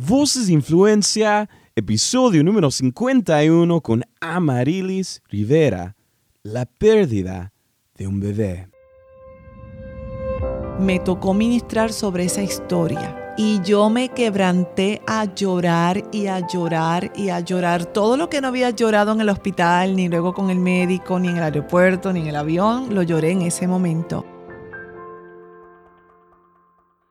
Voces 0.00 0.48
Influencia, 0.48 1.50
episodio 1.74 2.44
número 2.44 2.70
51 2.70 3.80
con 3.80 4.04
Amarilis 4.20 5.20
Rivera, 5.28 5.96
la 6.44 6.66
pérdida 6.66 7.52
de 7.96 8.06
un 8.06 8.20
bebé. 8.20 8.68
Me 10.78 11.00
tocó 11.00 11.34
ministrar 11.34 11.92
sobre 11.92 12.26
esa 12.26 12.44
historia 12.44 13.34
y 13.36 13.60
yo 13.62 13.90
me 13.90 14.10
quebranté 14.10 15.02
a 15.04 15.34
llorar 15.34 16.04
y 16.12 16.28
a 16.28 16.46
llorar 16.46 17.12
y 17.16 17.30
a 17.30 17.40
llorar. 17.40 17.84
Todo 17.86 18.16
lo 18.16 18.30
que 18.30 18.40
no 18.40 18.46
había 18.46 18.70
llorado 18.70 19.10
en 19.10 19.20
el 19.20 19.28
hospital, 19.28 19.96
ni 19.96 20.08
luego 20.08 20.32
con 20.32 20.50
el 20.50 20.60
médico, 20.60 21.18
ni 21.18 21.26
en 21.26 21.38
el 21.38 21.42
aeropuerto, 21.42 22.12
ni 22.12 22.20
en 22.20 22.28
el 22.28 22.36
avión, 22.36 22.94
lo 22.94 23.02
lloré 23.02 23.32
en 23.32 23.42
ese 23.42 23.66
momento. 23.66 24.24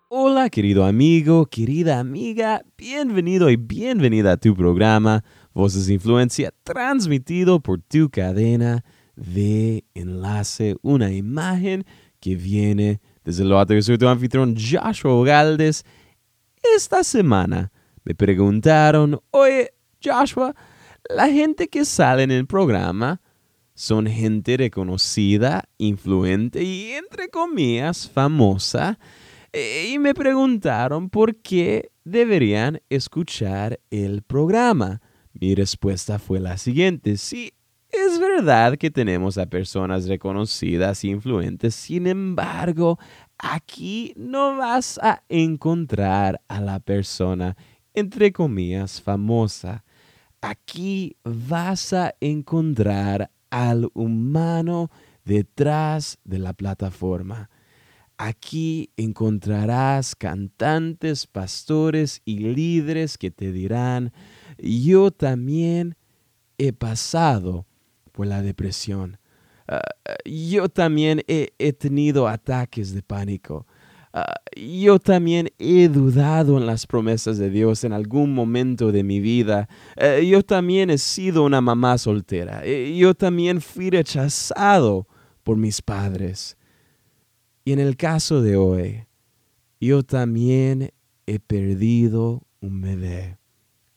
Hola 0.10 0.50
querido 0.50 0.86
amigo, 0.86 1.48
querida 1.48 2.00
amiga, 2.00 2.64
bienvenido 2.78 3.50
y 3.50 3.58
bienvenida 3.58 4.32
a 4.32 4.38
tu 4.38 4.56
programa 4.56 5.22
Voces 5.54 5.90
Influencia 5.90 6.54
transmitido 6.64 7.60
por 7.60 7.82
tu 7.82 8.10
cadena 8.10 8.86
de 9.18 9.84
enlace, 9.94 10.78
una 10.82 11.12
imagen 11.12 11.84
que 12.22 12.38
viene 12.38 13.02
desde 13.26 13.44
lo 13.44 13.60
alto. 13.60 13.74
Yo 13.74 13.82
soy 13.82 13.98
tu 13.98 14.08
anfitrión 14.08 14.56
Joshua 14.56 15.26
Galdes. 15.26 15.84
Esta 16.74 17.04
semana 17.04 17.74
me 18.06 18.16
preguntaron, 18.16 19.20
oye 19.32 19.74
Joshua, 20.02 20.56
la 21.10 21.28
gente 21.28 21.68
que 21.68 21.84
sale 21.84 22.24
en 22.24 22.32
el 22.32 22.48
programa 22.48 23.20
son 23.74 24.08
gente 24.08 24.56
reconocida, 24.56 25.68
influente 25.78 26.64
y 26.64 26.94
entre 26.94 27.28
comillas 27.28 28.10
famosa. 28.10 28.98
Eh, 29.54 29.92
y 29.94 30.00
me 30.00 30.14
preguntaron 30.14 31.10
por 31.10 31.36
qué 31.38 31.92
deberían 32.04 32.82
escuchar 32.90 33.80
el 33.90 34.22
programa. 34.22 35.02
Mi 35.34 35.56
respuesta 35.56 36.20
fue 36.20 36.40
la 36.40 36.58
siguiente, 36.58 37.18
sí, 37.18 37.54
es 37.90 38.20
verdad 38.20 38.78
que 38.78 38.92
tenemos 38.92 39.38
a 39.38 39.46
personas 39.46 40.08
reconocidas 40.08 41.04
e 41.04 41.08
influentes, 41.08 41.74
sin 41.74 42.08
embargo, 42.08 43.00
aquí 43.38 44.14
no 44.18 44.58
vas 44.58 45.00
a 45.02 45.24
encontrar 45.30 46.42
a 46.48 46.60
la 46.60 46.80
persona, 46.80 47.56
entre 47.94 48.32
comillas, 48.34 49.02
famosa. 49.02 49.86
Aquí 50.42 51.18
vas 51.24 51.94
a 51.94 52.14
encontrar 52.20 53.32
al 53.50 53.90
humano 53.94 54.92
detrás 55.24 56.20
de 56.26 56.40
la 56.40 56.54
plataforma. 56.54 57.50
Aquí 58.18 58.90
encontrarás 58.98 60.16
cantantes, 60.16 61.28
pastores 61.28 62.22
y 62.26 62.40
líderes 62.40 63.18
que 63.18 63.30
te 63.30 63.52
dirán, 63.52 64.12
yo 64.58 65.12
también 65.12 65.96
he 66.58 66.74
pasado 66.74 67.68
por 68.12 68.26
la 68.26 68.42
depresión. 68.42 69.20
Ah, 69.68 69.82
yo 70.26 70.68
también 70.70 71.22
he, 71.28 71.74
tenido 71.74 72.28
ataques 72.28 72.94
de 72.94 73.04
pánico. 73.04 73.68
Ah, 74.14 74.36
yo 74.56 74.98
también 74.98 75.50
he 75.60 75.88
dudado 75.88 76.58
en 76.58 76.66
las 76.66 76.88
promesas 76.88 77.38
de 77.38 77.52
Dios 77.52 77.84
en 77.84 77.94
algún 77.94 78.34
momento 78.34 78.92
de 78.92 79.04
mi 79.04 79.20
vida. 79.20 79.70
Ah, 79.96 80.20
yo 80.20 80.42
también 80.42 80.90
he 80.90 80.98
sido 80.98 81.44
una 81.44 81.62
mamá 81.62 82.00
soltera. 82.00 82.62
Eh, 82.64 82.98
yo 82.98 83.14
también 83.14 83.62
fui 83.62 83.92
rechazado 83.92 85.08
por 85.44 85.58
mis 85.58 85.82
padres. 85.84 86.58
Y 87.68 87.74
en 87.74 87.80
el 87.80 87.98
caso 87.98 88.42
de 88.42 88.56
hoy, 88.56 89.08
yo 89.82 90.02
también 90.02 90.94
he 91.26 91.38
perdido 91.38 92.48
un 92.62 92.80
bebé 92.80 93.40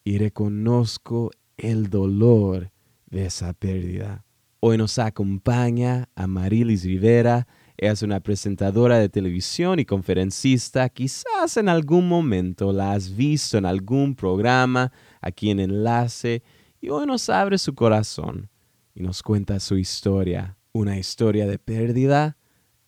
y 0.02 0.18
reconozco 0.18 1.30
el 1.56 1.88
dolor 1.88 2.72
de 3.06 3.26
esa 3.26 3.52
pérdida. 3.52 4.24
Hoy 4.58 4.76
nos 4.76 4.98
acompaña 4.98 6.08
Amarilis 6.16 6.82
Rivera. 6.82 7.46
Ella 7.76 7.92
es 7.92 8.02
una 8.02 8.18
presentadora 8.18 8.98
de 8.98 9.08
televisión 9.08 9.78
y 9.78 9.84
conferencista. 9.84 10.88
Quizás 10.88 11.56
en 11.56 11.68
algún 11.68 12.08
momento 12.08 12.72
la 12.72 12.94
has 12.94 13.14
visto 13.14 13.56
en 13.56 13.66
algún 13.66 14.16
programa 14.16 14.90
aquí 15.20 15.48
en 15.48 15.60
Enlace. 15.60 16.42
Y 16.80 16.88
hoy 16.88 17.06
nos 17.06 17.30
abre 17.30 17.56
su 17.56 17.72
corazón 17.76 18.50
y 18.96 19.02
nos 19.04 19.22
cuenta 19.22 19.60
su 19.60 19.76
historia. 19.76 20.56
Una 20.72 20.98
historia 20.98 21.46
de 21.46 21.60
pérdida 21.60 22.36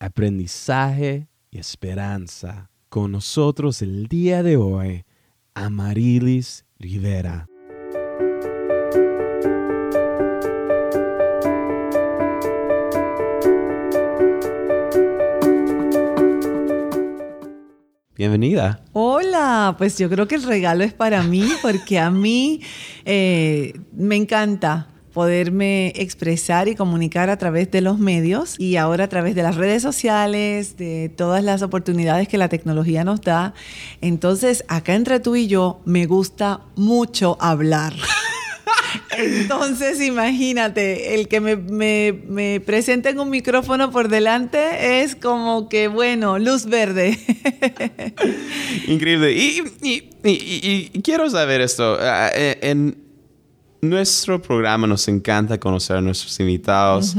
aprendizaje 0.02 1.28
y 1.50 1.58
esperanza. 1.58 2.70
Con 2.88 3.12
nosotros 3.12 3.82
el 3.82 4.08
día 4.08 4.42
de 4.42 4.56
hoy, 4.56 5.04
Amarilis 5.54 6.64
Rivera. 6.78 7.48
Bienvenida. 18.16 18.84
Hola, 18.92 19.76
pues 19.78 19.98
yo 19.98 20.08
creo 20.10 20.26
que 20.26 20.34
el 20.34 20.42
regalo 20.42 20.84
es 20.84 20.92
para 20.92 21.22
mí 21.22 21.48
porque 21.62 21.98
a 21.98 22.10
mí 22.10 22.60
eh, 23.04 23.72
me 23.92 24.16
encanta 24.16 24.91
poderme 25.12 25.92
expresar 25.96 26.68
y 26.68 26.74
comunicar 26.74 27.30
a 27.30 27.36
través 27.36 27.70
de 27.70 27.80
los 27.80 27.98
medios 27.98 28.56
y 28.58 28.76
ahora 28.76 29.04
a 29.04 29.08
través 29.08 29.34
de 29.34 29.42
las 29.42 29.56
redes 29.56 29.82
sociales, 29.82 30.76
de 30.76 31.10
todas 31.14 31.44
las 31.44 31.62
oportunidades 31.62 32.28
que 32.28 32.38
la 32.38 32.48
tecnología 32.48 33.04
nos 33.04 33.20
da. 33.20 33.54
Entonces, 34.00 34.64
acá 34.68 34.94
entre 34.94 35.20
tú 35.20 35.36
y 35.36 35.46
yo, 35.46 35.80
me 35.84 36.06
gusta 36.06 36.60
mucho 36.76 37.36
hablar. 37.40 37.94
Entonces, 39.18 40.00
imagínate, 40.00 41.14
el 41.14 41.28
que 41.28 41.40
me, 41.40 41.56
me, 41.56 42.12
me 42.26 42.60
presenten 42.60 43.18
un 43.18 43.30
micrófono 43.30 43.90
por 43.90 44.08
delante 44.08 45.02
es 45.02 45.14
como 45.16 45.68
que, 45.68 45.88
bueno, 45.88 46.38
luz 46.38 46.66
verde. 46.66 47.18
Increíble. 48.86 49.32
Y, 49.32 49.62
y, 49.82 50.02
y, 50.24 50.90
y 50.92 51.02
quiero 51.02 51.28
saber 51.28 51.60
esto. 51.60 51.98
Ah, 52.00 52.30
en, 52.34 52.96
nuestro 53.82 54.41
programa 54.41 54.87
nos 54.87 55.09
encanta 55.09 55.59
conocer 55.59 55.97
a 55.97 56.00
nuestros 56.00 56.38
invitados. 56.38 57.16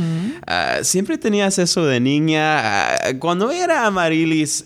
Ah, 0.48 0.78
siempre 0.82 1.18
tenías 1.18 1.60
eso 1.60 1.86
de 1.86 2.00
niña. 2.00 2.96
Ah, 2.96 3.14
cuando 3.20 3.52
era 3.52 3.86
Amarilis 3.86 4.66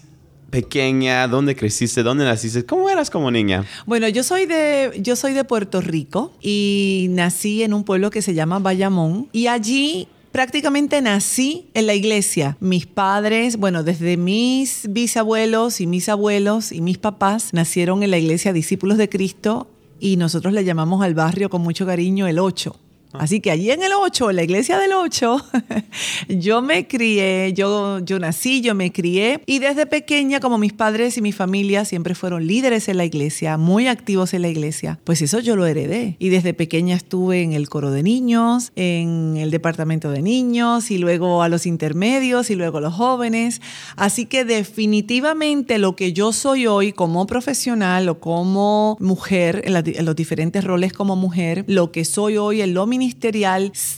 pequeña, 0.52 1.28
¿dónde 1.28 1.56
creciste? 1.56 2.04
¿Dónde 2.04 2.24
naciste? 2.24 2.64
¿Cómo 2.68 2.88
eras 2.88 3.10
como 3.10 3.32
niña? 3.32 3.66
Bueno, 3.88 4.08
yo 4.10 4.22
soy 4.22 4.46
de 4.46 5.00
yo 5.02 5.16
soy 5.16 5.34
de 5.34 5.44
Puerto 5.44 5.82
Rico 5.82 6.34
y 6.40 7.08
nací 7.10 7.64
en 7.64 7.74
un 7.74 7.84
pueblo 7.84 8.12
que 8.12 8.22
se 8.22 8.36
llama 8.36 8.60
Bayamón 8.60 9.28
y 9.32 9.48
allí 9.48 10.08
prácticamente 10.32 11.02
nací 11.02 11.66
en 11.74 11.88
la 11.88 11.96
iglesia. 11.96 12.58
Mis 12.60 12.86
padres, 12.86 13.58
bueno, 13.58 13.82
desde 13.82 14.18
mis 14.18 14.86
bisabuelos 14.88 15.82
y 15.82 15.88
mis 15.88 16.10
abuelos 16.10 16.72
y 16.72 16.82
mis 16.82 17.00
papás 17.00 17.54
nacieron 17.54 18.04
en 18.04 18.12
la 18.12 18.20
iglesia 18.20 18.54
Discípulos 18.54 19.00
de 19.00 19.10
Cristo 19.10 19.68
y 20.00 20.18
nosotros 20.18 20.54
le 20.54 20.64
llamamos 20.64 21.04
al 21.04 21.14
barrio 21.14 21.50
con 21.50 21.62
mucho 21.62 21.86
cariño 21.86 22.28
el 22.28 22.40
8. 22.40 22.87
Ah. 23.18 23.24
Así 23.24 23.40
que 23.40 23.52
allí 23.52 23.72
en 23.72 23.84
el 23.84 23.92
8, 23.94 24.30
en 24.30 24.36
la 24.36 24.44
iglesia 24.44 24.78
del 24.78 24.94
8, 24.94 25.46
yo 26.30 26.62
me 26.62 26.88
crié, 26.88 27.54
yo, 27.54 28.00
yo 28.00 28.20
nací, 28.20 28.62
yo 28.62 28.76
me 28.76 28.92
crié 28.92 29.42
y 29.46 29.60
desde 29.60 29.86
pequeña, 29.86 30.40
como 30.40 30.58
mis 30.58 30.74
padres 30.74 31.18
y 31.18 31.22
mi 31.22 31.32
familia 31.32 31.86
siempre 31.86 32.16
fueron 32.16 32.48
líderes 32.48 32.88
en 32.88 32.98
la 32.98 33.06
iglesia, 33.06 33.58
muy 33.58 33.88
activos 33.88 34.34
en 34.34 34.44
la 34.44 34.50
iglesia, 34.50 35.00
pues 35.04 35.22
eso 35.22 35.40
yo 35.40 35.56
lo 35.56 35.66
heredé. 35.66 36.16
Y 36.20 36.30
desde 36.30 36.54
pequeña 36.54 36.96
estuve 36.96 37.42
en 37.42 37.54
el 37.54 37.70
coro 37.70 37.92
de 37.92 38.04
niños, 38.04 38.72
en 38.76 39.38
el 39.38 39.52
departamento 39.52 40.12
de 40.12 40.22
niños 40.22 40.92
y 40.92 40.98
luego 40.98 41.44
a 41.44 41.50
los 41.50 41.66
intermedios 41.66 42.50
y 42.50 42.56
luego 42.56 42.78
a 42.78 42.82
los 42.82 42.94
jóvenes. 42.94 43.62
Así 43.96 44.26
que 44.26 44.46
definitivamente 44.46 45.78
lo 45.78 45.96
que 45.96 46.14
yo 46.14 46.34
soy 46.34 46.68
hoy 46.68 46.94
como 46.94 47.26
profesional 47.28 48.10
o 48.10 48.20
como 48.20 48.98
mujer, 49.00 49.64
en, 49.66 49.76
en 49.76 50.06
los 50.06 50.16
diferentes 50.16 50.64
roles 50.64 50.94
como 50.94 51.16
mujer, 51.16 51.64
lo 51.68 51.92
que 51.92 52.06
soy 52.06 52.38
hoy 52.38 52.62
en 52.62 52.74
lo 52.74 52.86
ministerial 52.86 53.07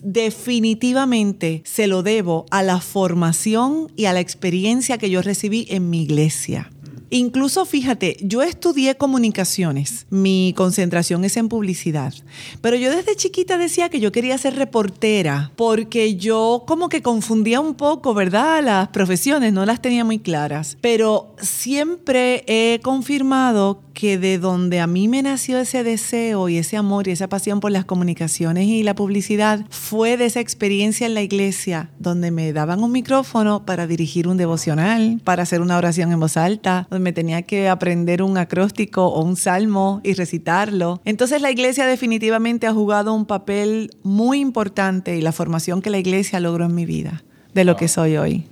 definitivamente 0.03 1.61
se 1.65 1.87
lo 1.87 2.03
debo 2.03 2.45
a 2.51 2.63
la 2.63 2.79
formación 2.79 3.91
y 3.95 4.05
a 4.05 4.13
la 4.13 4.19
experiencia 4.19 4.97
que 4.97 5.09
yo 5.09 5.21
recibí 5.21 5.67
en 5.69 5.89
mi 5.89 6.01
iglesia. 6.01 6.69
Incluso 7.11 7.65
fíjate, 7.65 8.17
yo 8.21 8.41
estudié 8.41 8.95
comunicaciones, 8.95 10.05
mi 10.09 10.53
concentración 10.55 11.25
es 11.25 11.37
en 11.37 11.49
publicidad, 11.49 12.13
pero 12.61 12.75
yo 12.75 12.91
desde 12.95 13.15
chiquita 13.15 13.57
decía 13.57 13.89
que 13.89 13.99
yo 13.99 14.11
quería 14.11 14.37
ser 14.37 14.55
reportera 14.55 15.51
porque 15.55 16.15
yo 16.15 16.63
como 16.67 16.89
que 16.89 17.01
confundía 17.01 17.61
un 17.61 17.75
poco, 17.75 18.13
¿verdad? 18.13 18.63
Las 18.63 18.89
profesiones, 18.89 19.53
no 19.53 19.65
las 19.65 19.81
tenía 19.81 20.03
muy 20.03 20.19
claras, 20.19 20.77
pero 20.81 21.33
siempre 21.41 22.43
he 22.47 22.79
confirmado 22.81 23.81
que 23.99 24.17
de 24.17 24.37
donde 24.37 24.79
a 24.79 24.87
mí 24.87 25.09
me 25.09 25.21
nació 25.21 25.59
ese 25.59 25.83
deseo 25.83 26.47
y 26.47 26.57
ese 26.57 26.77
amor 26.77 27.09
y 27.09 27.11
esa 27.11 27.27
pasión 27.27 27.59
por 27.59 27.71
las 27.71 27.83
comunicaciones 27.83 28.65
y 28.65 28.81
la 28.81 28.95
publicidad 28.95 29.65
fue 29.69 30.15
de 30.15 30.25
esa 30.25 30.39
experiencia 30.39 31.05
en 31.05 31.13
la 31.13 31.21
iglesia, 31.21 31.89
donde 31.99 32.31
me 32.31 32.53
daban 32.53 32.81
un 32.81 32.93
micrófono 32.93 33.65
para 33.65 33.87
dirigir 33.87 34.29
un 34.29 34.37
devocional, 34.37 35.19
para 35.25 35.43
hacer 35.43 35.59
una 35.59 35.77
oración 35.77 36.13
en 36.13 36.19
voz 36.21 36.37
alta, 36.37 36.87
me 36.99 37.13
tenía 37.13 37.43
que 37.43 37.69
aprender 37.69 38.21
un 38.21 38.37
acróstico 38.37 39.07
o 39.07 39.23
un 39.23 39.35
salmo 39.35 40.01
y 40.03 40.13
recitarlo. 40.13 41.01
Entonces 41.05 41.41
la 41.41 41.51
iglesia 41.51 41.85
definitivamente 41.85 42.67
ha 42.67 42.73
jugado 42.73 43.13
un 43.13 43.25
papel 43.25 43.91
muy 44.03 44.39
importante 44.39 45.15
y 45.17 45.21
la 45.21 45.31
formación 45.31 45.81
que 45.81 45.89
la 45.89 45.97
iglesia 45.97 46.39
logró 46.39 46.65
en 46.65 46.75
mi 46.75 46.85
vida, 46.85 47.23
de 47.53 47.63
lo 47.63 47.75
que 47.75 47.87
soy 47.87 48.17
hoy. 48.17 48.45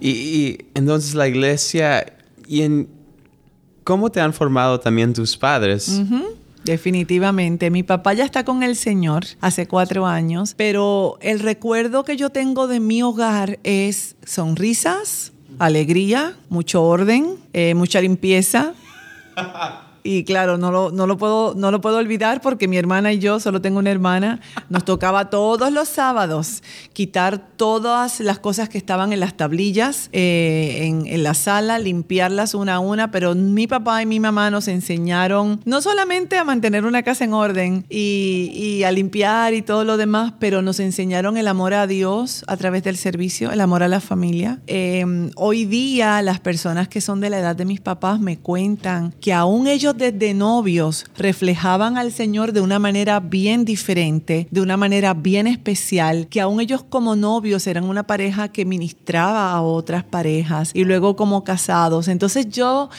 Y, 0.00 0.58
entonces 0.74 1.14
la 1.14 1.28
iglesia, 1.28 2.04
¿y 2.46 2.62
en 2.62 2.88
cómo 3.84 4.10
te 4.10 4.20
han 4.20 4.32
formado 4.32 4.80
también 4.80 5.12
tus 5.12 5.36
padres? 5.36 6.02
Definitivamente. 6.64 7.70
Mi 7.70 7.82
papá 7.82 8.14
ya 8.14 8.24
está 8.24 8.44
con 8.44 8.62
el 8.62 8.74
Señor 8.74 9.24
hace 9.40 9.68
cuatro 9.68 10.06
años, 10.06 10.54
pero 10.56 11.18
el 11.20 11.40
recuerdo 11.40 12.04
que 12.04 12.16
yo 12.16 12.30
tengo 12.30 12.66
de 12.66 12.80
mi 12.80 13.02
hogar 13.02 13.58
es 13.64 14.16
sonrisas, 14.24 15.33
alegría, 15.58 16.34
mucho 16.48 16.82
orden, 16.82 17.36
eh, 17.52 17.74
mucha 17.74 18.00
limpieza. 18.00 18.74
Y 20.06 20.24
claro, 20.24 20.58
no 20.58 20.70
lo, 20.70 20.90
no, 20.90 21.06
lo 21.06 21.16
puedo, 21.16 21.54
no 21.56 21.70
lo 21.70 21.80
puedo 21.80 21.96
olvidar 21.96 22.42
porque 22.42 22.68
mi 22.68 22.76
hermana 22.76 23.14
y 23.14 23.18
yo, 23.18 23.40
solo 23.40 23.62
tengo 23.62 23.78
una 23.78 23.90
hermana, 23.90 24.38
nos 24.68 24.84
tocaba 24.84 25.30
todos 25.30 25.72
los 25.72 25.88
sábados 25.88 26.62
quitar 26.92 27.38
todas 27.56 28.20
las 28.20 28.38
cosas 28.38 28.68
que 28.68 28.76
estaban 28.76 29.14
en 29.14 29.20
las 29.20 29.34
tablillas 29.34 30.10
eh, 30.12 30.80
en, 30.82 31.06
en, 31.06 31.22
la 31.22 31.32
sala, 31.32 31.78
limpiarlas 31.78 32.52
una 32.52 32.74
a 32.74 32.78
una, 32.80 33.10
pero 33.10 33.34
mi 33.34 33.66
papá 33.66 34.02
y 34.02 34.06
mi 34.06 34.20
mamá 34.20 34.50
nos 34.50 34.68
enseñaron 34.68 35.62
no 35.64 35.80
solamente 35.80 36.36
a 36.36 36.44
mantener 36.44 36.84
una 36.84 37.02
casa 37.02 37.24
en 37.24 37.32
orden 37.32 37.86
y, 37.88 38.50
y 38.54 38.84
a 38.84 38.92
limpiar 38.92 39.54
y 39.54 39.62
todo 39.62 39.84
lo 39.84 39.96
demás, 39.96 40.34
pero 40.38 40.60
nos 40.60 40.80
enseñaron 40.80 41.38
el 41.38 41.48
amor 41.48 41.72
a 41.72 41.86
Dios 41.86 42.44
a 42.46 42.58
través 42.58 42.82
del 42.82 42.98
servicio, 42.98 43.50
el 43.52 43.60
amor 43.62 43.82
a 43.82 43.88
la 43.88 44.00
familia. 44.00 44.60
Eh, 44.66 45.30
hoy 45.36 45.64
día 45.64 46.20
las 46.20 46.40
personas 46.40 46.88
que 46.88 47.00
son 47.00 47.20
de 47.20 47.30
la 47.30 47.38
edad 47.38 47.56
de 47.56 47.64
mis 47.64 47.80
papás 47.80 48.20
me 48.20 48.38
cuentan 48.38 49.14
que 49.18 49.32
aún 49.32 49.66
ellos 49.66 49.93
desde 49.96 50.34
novios 50.34 51.06
reflejaban 51.16 51.96
al 51.96 52.12
Señor 52.12 52.52
de 52.52 52.60
una 52.60 52.78
manera 52.78 53.20
bien 53.20 53.64
diferente, 53.64 54.48
de 54.50 54.60
una 54.60 54.76
manera 54.76 55.14
bien 55.14 55.46
especial, 55.46 56.28
que 56.28 56.40
aún 56.40 56.60
ellos 56.60 56.82
como 56.82 57.16
novios 57.16 57.66
eran 57.66 57.84
una 57.84 58.04
pareja 58.06 58.48
que 58.48 58.64
ministraba 58.64 59.52
a 59.52 59.62
otras 59.62 60.04
parejas 60.04 60.70
y 60.74 60.84
luego 60.84 61.16
como 61.16 61.44
casados. 61.44 62.08
Entonces 62.08 62.48
yo... 62.48 62.90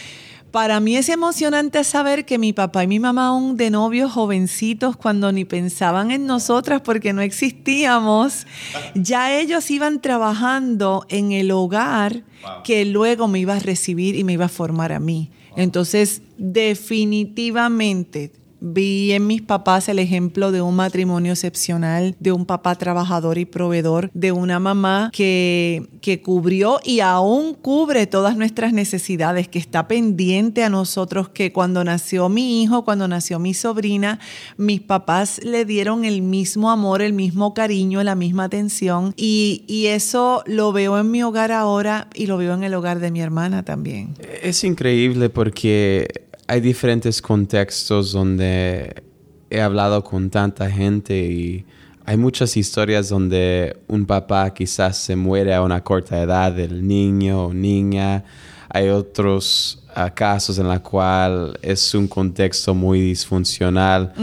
Para 0.52 0.80
mí 0.80 0.96
es 0.96 1.10
emocionante 1.10 1.84
saber 1.84 2.24
que 2.24 2.38
mi 2.38 2.54
papá 2.54 2.86
y 2.86 2.88
mi 2.88 2.98
mamá 2.98 3.28
aún 3.28 3.58
de 3.58 3.70
novios 3.70 4.14
jovencitos 4.14 4.96
cuando 4.96 5.34
ni 5.34 5.44
pensaban 5.44 6.12
en 6.12 6.26
nosotras 6.26 6.80
porque 6.80 7.12
no 7.12 7.22
existíamos, 7.22 8.48
ya 8.94 9.38
ellos 9.38 9.70
iban 9.70 10.00
trabajando 10.00 11.06
en 11.10 11.34
el 11.34 11.52
hogar 11.52 12.24
que 12.64 12.86
luego 12.86 13.28
me 13.28 13.40
iba 13.40 13.56
a 13.56 13.60
recibir 13.60 14.16
y 14.16 14.24
me 14.24 14.32
iba 14.32 14.46
a 14.46 14.48
formar 14.48 14.94
a 14.94 15.02
mí. 15.02 15.30
Entonces, 15.56 16.22
definitivamente 16.38 18.32
Vi 18.68 19.12
en 19.12 19.28
mis 19.28 19.44
papás 19.44 19.90
el 19.90 20.00
ejemplo 20.00 20.52
de 20.52 20.60
un 20.64 20.76
matrimonio 20.76 21.34
excepcional, 21.34 22.16
de 22.20 22.32
un 22.32 22.48
papá 22.48 22.74
trabajador 22.74 23.38
y 23.38 23.46
proveedor, 23.46 24.10
de 24.16 24.32
una 24.32 24.60
mamá 24.60 25.12
que, 25.14 25.88
que 26.02 26.24
cubrió 26.24 26.80
y 26.84 27.02
aún 27.02 27.54
cubre 27.54 28.08
todas 28.08 28.38
nuestras 28.38 28.74
necesidades, 28.74 29.48
que 29.48 29.60
está 29.60 29.88
pendiente 29.88 30.64
a 30.64 30.70
nosotros, 30.70 31.30
que 31.30 31.54
cuando 31.54 31.84
nació 31.84 32.28
mi 32.28 32.64
hijo, 32.64 32.84
cuando 32.84 33.08
nació 33.08 33.38
mi 33.38 33.54
sobrina, 33.54 34.20
mis 34.58 34.82
papás 34.82 35.40
le 35.44 35.64
dieron 35.64 36.04
el 36.04 36.24
mismo 36.24 36.72
amor, 36.72 37.04
el 37.04 37.14
mismo 37.14 37.54
cariño, 37.54 38.02
la 38.02 38.16
misma 38.16 38.46
atención. 38.46 39.14
Y, 39.16 39.64
y 39.68 39.88
eso 39.88 40.42
lo 40.48 40.72
veo 40.72 41.00
en 41.00 41.12
mi 41.12 41.22
hogar 41.22 41.52
ahora 41.52 42.10
y 42.16 42.26
lo 42.26 42.38
veo 42.38 42.56
en 42.56 42.64
el 42.64 42.74
hogar 42.74 43.00
de 43.00 43.12
mi 43.12 43.22
hermana 43.22 43.64
también. 43.64 44.16
Es 44.42 44.64
increíble 44.64 45.30
porque 45.30 46.25
hay 46.48 46.62
diferentes 46.62 47.22
contextos 47.22 48.12
donde 48.12 49.04
he 49.50 49.62
hablado 49.62 50.04
con 50.04 50.30
tanta 50.30 50.70
gente 50.70 51.18
y 51.18 51.66
hay 52.06 52.18
muchas 52.18 52.56
historias 52.56 53.10
donde 53.10 53.78
un 53.88 54.06
papá 54.06 54.54
quizás 54.54 54.98
se 54.98 55.16
muere 55.16 55.54
a 55.54 55.64
una 55.64 55.84
corta 55.84 56.22
edad 56.22 56.52
del 56.52 56.88
niño 56.88 57.46
o 57.46 57.54
niña. 57.54 58.24
Hay 58.70 58.90
otros 58.90 59.84
ah, 59.96 60.14
casos 60.14 60.60
en 60.60 60.68
los 60.68 60.80
cuales 60.82 61.58
es 61.64 61.96
un 61.96 62.08
contexto 62.08 62.76
muy 62.76 63.02
disfuncional. 63.02 64.14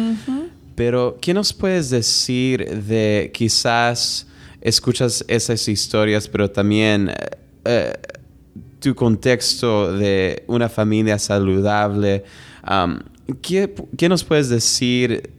Pero, 0.76 1.19
¿qué 1.20 1.34
nos 1.34 1.52
puedes 1.52 1.90
decir 1.90 2.82
de 2.84 3.32
quizás 3.34 4.26
escuchas 4.60 5.24
esas 5.26 5.66
historias, 5.69 6.28
pero 6.28 6.50
también... 6.50 7.08
Eh, 7.08 7.30
eh, 7.64 7.92
tu 8.82 8.94
contexto 8.94 9.96
de 9.96 10.43
una 10.49 10.69
familia 10.69 11.19
saludable, 11.19 12.25
um, 12.69 12.99
¿qué, 13.40 13.73
¿qué, 13.96 14.08
nos 14.08 14.25
puedes 14.25 14.49
decir 14.49 15.31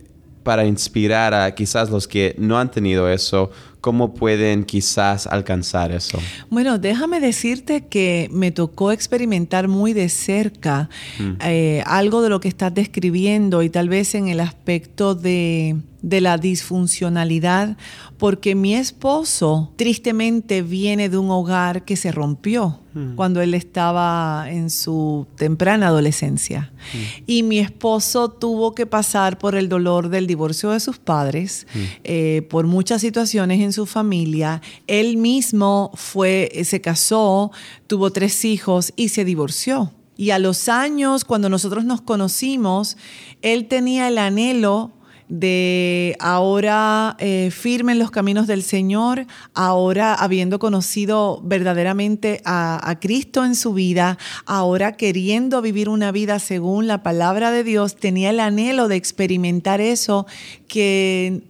para 0.44 0.66
inspirar 0.66 1.34
a 1.34 1.54
quizás 1.54 1.90
los 1.90 2.08
que 2.08 2.36
no 2.40 2.58
han 2.58 2.72
tenido 2.72 3.10
eso? 3.10 3.52
¿Cómo 3.82 4.14
pueden 4.14 4.64
quizás 4.64 5.28
alcanzar 5.28 5.92
eso? 5.92 6.18
Bueno, 6.50 6.80
déjame 6.80 7.20
decirte 7.20 7.88
que 7.88 8.30
me 8.32 8.52
tocó 8.52 8.94
experimentar 8.94 9.68
muy 9.68 9.92
de 9.92 10.08
cerca 10.08 10.90
mm. 11.20 11.32
eh, 11.42 11.84
algo 11.86 12.22
de 12.22 12.30
lo 12.30 12.40
que 12.40 12.48
estás 12.48 12.74
describiendo 12.74 13.62
y 13.62 13.70
tal 13.70 13.90
vez 13.90 14.16
en 14.16 14.30
el 14.30 14.40
aspecto 14.40 15.16
de 15.16 15.76
de 16.04 16.20
la 16.20 16.38
disfuncionalidad, 16.38 17.78
porque 18.18 18.56
mi 18.56 18.76
esposo 18.76 19.72
tristemente 19.78 20.62
viene 20.62 21.08
de 21.10 21.18
un 21.18 21.32
hogar 21.32 21.86
que 21.86 21.96
se 21.96 22.12
rompió 22.12 22.82
hmm. 22.94 23.16
cuando 23.16 23.42
él 23.42 23.54
estaba 23.54 24.46
en 24.50 24.70
su 24.70 25.26
temprana 25.38 25.88
adolescencia. 25.88 26.74
Hmm. 26.94 27.24
Y 27.26 27.44
mi 27.44 27.60
esposo 27.60 28.30
tuvo 28.30 28.76
que 28.76 28.86
pasar 28.86 29.38
por 29.38 29.56
el 29.56 29.70
dolor 29.70 30.10
del 30.10 30.28
divorcio 30.28 30.72
de 30.72 30.82
sus 30.82 31.00
padres, 31.00 31.66
hmm. 31.74 31.80
eh, 32.04 32.48
por 32.50 32.68
muchas 32.68 33.02
situaciones 33.02 33.62
en 33.62 33.72
su 33.72 33.86
familia. 33.86 34.62
Él 34.88 35.16
mismo 35.16 35.92
fue, 35.96 36.52
se 36.66 36.82
casó, 36.82 37.52
tuvo 37.88 38.12
tres 38.12 38.44
hijos 38.44 38.92
y 38.98 39.10
se 39.10 39.24
divorció. 39.24 39.94
Y 40.18 40.32
a 40.32 40.38
los 40.38 40.68
años, 40.68 41.24
cuando 41.24 41.50
nosotros 41.50 41.86
nos 41.86 42.02
conocimos, 42.02 42.98
él 43.42 43.68
tenía 43.68 44.10
el 44.10 44.18
anhelo 44.18 44.92
de 45.34 46.16
ahora 46.20 47.16
eh, 47.18 47.50
firme 47.50 47.94
en 47.94 47.98
los 47.98 48.12
caminos 48.12 48.46
del 48.46 48.62
Señor, 48.62 49.26
ahora 49.56 50.14
habiendo 50.14 50.60
conocido 50.60 51.42
verdaderamente 51.44 52.40
a, 52.46 52.88
a, 52.88 53.00
Cristo 53.00 53.44
en 53.44 53.56
su 53.56 53.74
vida, 53.74 54.20
ahora 54.46 54.92
queriendo 54.92 55.64
vivir 55.64 55.90
una 55.90 56.12
vida 56.12 56.38
según 56.38 56.86
la 56.86 57.02
palabra 57.02 57.50
de 57.50 57.64
Dios, 57.64 57.96
tenía 57.96 58.30
el 58.30 58.40
anhelo 58.40 58.88
de 58.88 58.96
experimentar 58.96 59.82
eso 59.82 60.28
que 60.68 61.42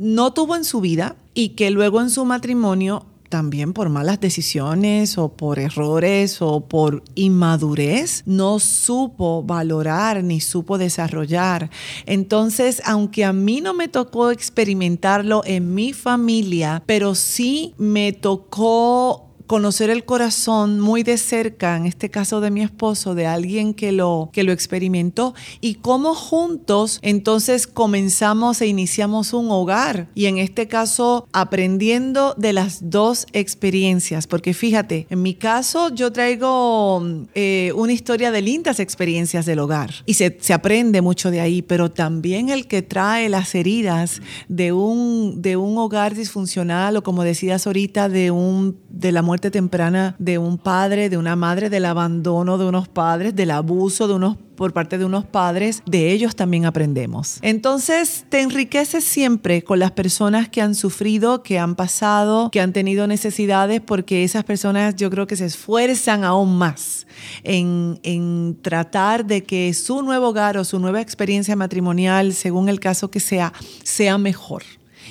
no 0.00 0.32
tuvo 0.32 0.56
en 0.56 0.64
su 0.64 0.80
vida 0.80 1.14
y 1.32 1.50
que 1.50 1.70
luego 1.70 2.00
en 2.00 2.10
su 2.10 2.24
matrimonio 2.24 3.06
también 3.28 3.72
por 3.72 3.88
malas 3.88 4.20
decisiones 4.20 5.18
o 5.18 5.28
por 5.28 5.58
errores 5.58 6.40
o 6.40 6.60
por 6.60 7.02
inmadurez, 7.14 8.22
no 8.26 8.58
supo 8.58 9.42
valorar 9.42 10.24
ni 10.24 10.40
supo 10.40 10.78
desarrollar. 10.78 11.70
Entonces, 12.06 12.82
aunque 12.84 13.24
a 13.24 13.32
mí 13.32 13.60
no 13.60 13.74
me 13.74 13.88
tocó 13.88 14.30
experimentarlo 14.30 15.42
en 15.44 15.74
mi 15.74 15.92
familia, 15.92 16.82
pero 16.86 17.14
sí 17.14 17.74
me 17.78 18.12
tocó 18.12 19.27
conocer 19.48 19.88
el 19.88 20.04
corazón 20.04 20.78
muy 20.78 21.02
de 21.02 21.16
cerca, 21.16 21.76
en 21.76 21.86
este 21.86 22.10
caso 22.10 22.40
de 22.40 22.50
mi 22.50 22.60
esposo, 22.62 23.14
de 23.14 23.26
alguien 23.26 23.72
que 23.72 23.92
lo, 23.92 24.28
que 24.32 24.44
lo 24.44 24.52
experimentó 24.52 25.34
y 25.60 25.76
cómo 25.76 26.14
juntos 26.14 27.00
entonces 27.02 27.66
comenzamos 27.66 28.60
e 28.60 28.66
iniciamos 28.66 29.32
un 29.32 29.50
hogar 29.50 30.08
y 30.14 30.26
en 30.26 30.36
este 30.36 30.68
caso 30.68 31.26
aprendiendo 31.32 32.34
de 32.36 32.52
las 32.52 32.90
dos 32.90 33.26
experiencias, 33.32 34.26
porque 34.26 34.52
fíjate, 34.52 35.06
en 35.08 35.22
mi 35.22 35.32
caso 35.32 35.88
yo 35.94 36.12
traigo 36.12 37.02
eh, 37.34 37.72
una 37.74 37.92
historia 37.94 38.30
de 38.30 38.42
lindas 38.42 38.78
experiencias 38.80 39.46
del 39.46 39.60
hogar 39.60 39.90
y 40.04 40.14
se, 40.14 40.36
se 40.40 40.52
aprende 40.52 41.00
mucho 41.00 41.30
de 41.30 41.40
ahí, 41.40 41.62
pero 41.62 41.90
también 41.90 42.50
el 42.50 42.66
que 42.66 42.82
trae 42.82 43.30
las 43.30 43.54
heridas 43.54 44.20
de 44.48 44.72
un, 44.72 45.40
de 45.40 45.56
un 45.56 45.78
hogar 45.78 46.14
disfuncional 46.14 46.98
o 46.98 47.02
como 47.02 47.24
decías 47.24 47.66
ahorita, 47.66 48.10
de, 48.10 48.30
un, 48.30 48.78
de 48.90 49.10
la 49.10 49.22
muerte 49.22 49.37
temprana 49.40 50.14
de 50.18 50.38
un 50.38 50.58
padre, 50.58 51.08
de 51.08 51.16
una 51.16 51.36
madre, 51.36 51.70
del 51.70 51.84
abandono 51.84 52.58
de 52.58 52.66
unos 52.66 52.88
padres, 52.88 53.34
del 53.34 53.50
abuso 53.50 54.08
de 54.08 54.14
unos 54.14 54.36
por 54.58 54.72
parte 54.72 54.98
de 54.98 55.04
unos 55.04 55.24
padres, 55.24 55.84
de 55.86 56.10
ellos 56.10 56.34
también 56.34 56.66
aprendemos. 56.66 57.38
Entonces, 57.42 58.26
te 58.28 58.40
enriqueces 58.40 59.04
siempre 59.04 59.62
con 59.62 59.78
las 59.78 59.92
personas 59.92 60.48
que 60.48 60.60
han 60.60 60.74
sufrido, 60.74 61.44
que 61.44 61.60
han 61.60 61.76
pasado, 61.76 62.50
que 62.50 62.60
han 62.60 62.72
tenido 62.72 63.06
necesidades, 63.06 63.80
porque 63.80 64.24
esas 64.24 64.42
personas 64.42 64.96
yo 64.96 65.10
creo 65.10 65.28
que 65.28 65.36
se 65.36 65.44
esfuerzan 65.46 66.24
aún 66.24 66.58
más 66.58 67.06
en, 67.44 68.00
en 68.02 68.58
tratar 68.60 69.24
de 69.24 69.44
que 69.44 69.72
su 69.74 70.02
nuevo 70.02 70.30
hogar 70.30 70.58
o 70.58 70.64
su 70.64 70.80
nueva 70.80 71.00
experiencia 71.00 71.54
matrimonial, 71.54 72.32
según 72.34 72.68
el 72.68 72.80
caso 72.80 73.12
que 73.12 73.20
sea, 73.20 73.52
sea 73.84 74.18
mejor. 74.18 74.64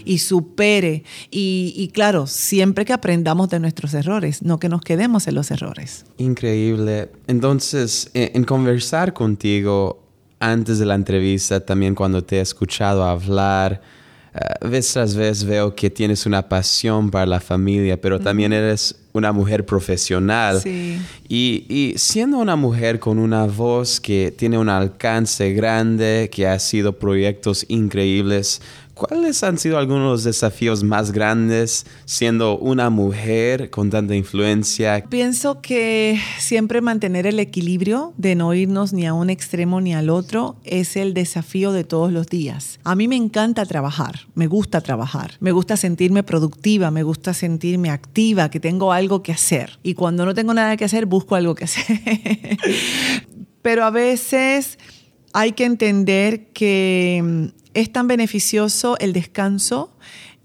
Y 0.07 0.19
supere. 0.19 1.03
Y, 1.29 1.73
y 1.75 1.89
claro, 1.89 2.27
siempre 2.27 2.85
que 2.85 2.93
aprendamos 2.93 3.49
de 3.49 3.59
nuestros 3.59 3.93
errores, 3.93 4.41
no 4.41 4.59
que 4.59 4.69
nos 4.69 4.81
quedemos 4.81 5.27
en 5.27 5.35
los 5.35 5.51
errores. 5.51 6.05
Increíble. 6.17 7.11
Entonces, 7.27 8.09
en, 8.13 8.31
en 8.33 8.43
conversar 8.43 9.13
contigo 9.13 10.03
antes 10.39 10.79
de 10.79 10.85
la 10.85 10.95
entrevista, 10.95 11.59
también 11.59 11.95
cuando 11.95 12.23
te 12.23 12.37
he 12.37 12.41
escuchado 12.41 13.03
hablar, 13.03 13.81
uh, 14.33 14.67
vez 14.69 14.93
tras 14.93 15.15
vez 15.15 15.43
veo 15.43 15.75
que 15.75 15.89
tienes 15.89 16.25
una 16.25 16.47
pasión 16.47 17.09
para 17.09 17.25
la 17.25 17.39
familia, 17.39 17.99
pero 17.99 18.19
también 18.19 18.53
eres 18.53 18.95
una 19.13 19.31
mujer 19.31 19.65
profesional. 19.65 20.61
Sí. 20.61 20.99
Y, 21.27 21.65
y, 21.67 21.97
siendo 21.97 22.37
una 22.37 22.55
mujer 22.55 22.99
con 22.99 23.17
una 23.17 23.45
voz 23.45 23.99
que 23.99 24.31
tiene 24.37 24.57
un 24.57 24.69
alcance 24.69 25.53
grande, 25.53 26.29
que 26.31 26.47
ha 26.47 26.59
sido 26.59 26.99
proyectos 26.99 27.65
increíbles, 27.67 28.61
¿cuáles 28.97 29.43
han 29.43 29.57
sido 29.57 29.77
algunos 29.77 30.03
de 30.03 30.09
los 30.09 30.23
desafíos 30.23 30.83
más 30.83 31.11
grandes 31.11 31.85
siendo 32.05 32.57
una 32.57 32.89
mujer 32.89 33.69
con 33.69 33.89
tanta 33.89 34.15
influencia? 34.15 35.03
Pienso 35.09 35.61
que 35.61 36.19
siempre 36.39 36.81
mantener 36.81 37.27
el 37.27 37.39
equilibrio 37.39 38.13
de 38.17 38.35
no 38.35 38.53
irnos 38.53 38.93
ni 38.93 39.05
a 39.05 39.13
un 39.13 39.29
extremo 39.29 39.79
ni 39.81 39.93
al 39.93 40.09
otro 40.09 40.57
es 40.63 40.95
el 40.95 41.13
desafío 41.13 41.71
de 41.71 41.83
todos 41.83 42.11
los 42.11 42.27
días. 42.27 42.79
A 42.83 42.95
mí 42.95 43.07
me 43.07 43.15
encanta 43.15 43.65
trabajar, 43.65 44.21
me 44.33 44.47
gusta 44.47 44.81
trabajar, 44.81 45.33
me 45.39 45.51
gusta 45.51 45.77
sentirme 45.77 46.23
productiva, 46.23 46.91
me 46.91 47.03
gusta 47.03 47.33
sentirme 47.33 47.89
activa, 47.89 48.49
que 48.49 48.59
tengo 48.59 48.91
algo 48.91 49.21
que 49.21 49.31
hacer. 49.31 49.79
Y 49.83 49.93
cuando 49.93 50.25
no 50.25 50.33
tengo 50.33 50.53
nada 50.53 50.75
que 50.77 50.85
hacer, 50.85 51.05
busco 51.05 51.35
algo 51.35 51.55
que 51.55 51.65
hacer. 51.65 52.01
Pero 53.61 53.83
a 53.83 53.91
veces 53.91 54.79
hay 55.33 55.51
que 55.51 55.65
entender 55.65 56.47
que 56.47 57.51
es 57.77 57.91
tan 57.91 58.07
beneficioso 58.07 58.97
el 58.97 59.13
descanso 59.13 59.91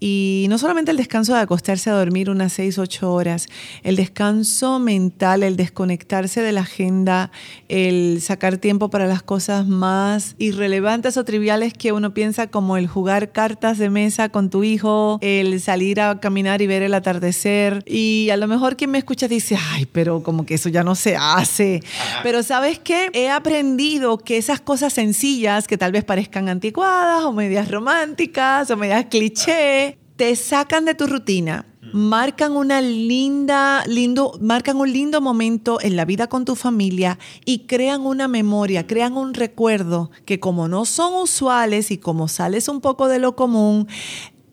y 0.05 0.47
no 0.49 0.57
solamente 0.57 0.91
el 0.91 0.97
descanso 0.97 1.33
de 1.33 1.39
acostarse 1.39 1.89
a 1.89 1.93
dormir 1.93 2.29
unas 2.29 2.51
6, 2.51 2.77
8 2.77 3.13
horas, 3.13 3.47
el 3.83 3.95
descanso 3.95 4.77
mental, 4.77 5.43
el 5.43 5.55
desconectarse 5.55 6.41
de 6.41 6.51
la 6.51 6.59
agenda, 6.59 7.31
el 7.69 8.19
sacar 8.21 8.57
tiempo 8.57 8.89
para 8.89 9.07
las 9.07 9.23
cosas 9.23 9.65
más 9.65 10.35
irrelevantes 10.39 11.15
o 11.15 11.23
triviales 11.23 11.73
que 11.73 11.93
uno 11.93 12.13
piensa 12.13 12.47
como 12.47 12.75
el 12.75 12.85
jugar 12.85 13.31
cartas 13.31 13.77
de 13.77 13.89
mesa 13.89 14.27
con 14.27 14.49
tu 14.49 14.65
hijo, 14.65 15.19
el 15.21 15.61
salir 15.61 16.01
a 16.01 16.19
caminar 16.19 16.61
y 16.61 16.67
ver 16.67 16.83
el 16.83 16.95
atardecer. 16.95 17.81
Y 17.85 18.27
a 18.29 18.35
lo 18.35 18.49
mejor 18.49 18.75
quien 18.75 18.91
me 18.91 18.97
escucha 18.97 19.29
dice, 19.29 19.57
ay, 19.71 19.85
pero 19.85 20.21
como 20.21 20.45
que 20.45 20.55
eso 20.55 20.67
ya 20.67 20.83
no 20.83 20.95
se 20.95 21.15
hace. 21.15 21.81
Pero 22.23 22.43
sabes 22.43 22.77
qué? 22.77 23.09
He 23.13 23.29
aprendido 23.29 24.17
que 24.17 24.35
esas 24.35 24.59
cosas 24.59 24.91
sencillas 24.91 25.65
que 25.65 25.77
tal 25.77 25.93
vez 25.93 26.03
parezcan 26.03 26.49
anticuadas 26.49 27.23
o 27.23 27.31
medias 27.31 27.71
románticas 27.71 28.69
o 28.69 28.75
medias 28.75 29.05
cliché, 29.05 29.92
te 30.15 30.35
sacan 30.35 30.85
de 30.85 30.95
tu 30.95 31.07
rutina, 31.07 31.65
marcan 31.91 32.55
una 32.55 32.81
linda, 32.81 33.83
lindo, 33.85 34.37
marcan 34.39 34.77
un 34.77 34.91
lindo 34.91 35.21
momento 35.21 35.79
en 35.81 35.95
la 35.95 36.05
vida 36.05 36.27
con 36.27 36.45
tu 36.45 36.55
familia 36.55 37.19
y 37.45 37.59
crean 37.59 38.01
una 38.05 38.27
memoria, 38.27 38.87
crean 38.87 39.17
un 39.17 39.33
recuerdo 39.33 40.11
que 40.25 40.39
como 40.39 40.67
no 40.67 40.85
son 40.85 41.13
usuales 41.15 41.91
y 41.91 41.97
como 41.97 42.27
sales 42.27 42.67
un 42.67 42.81
poco 42.81 43.07
de 43.07 43.19
lo 43.19 43.35
común, 43.35 43.87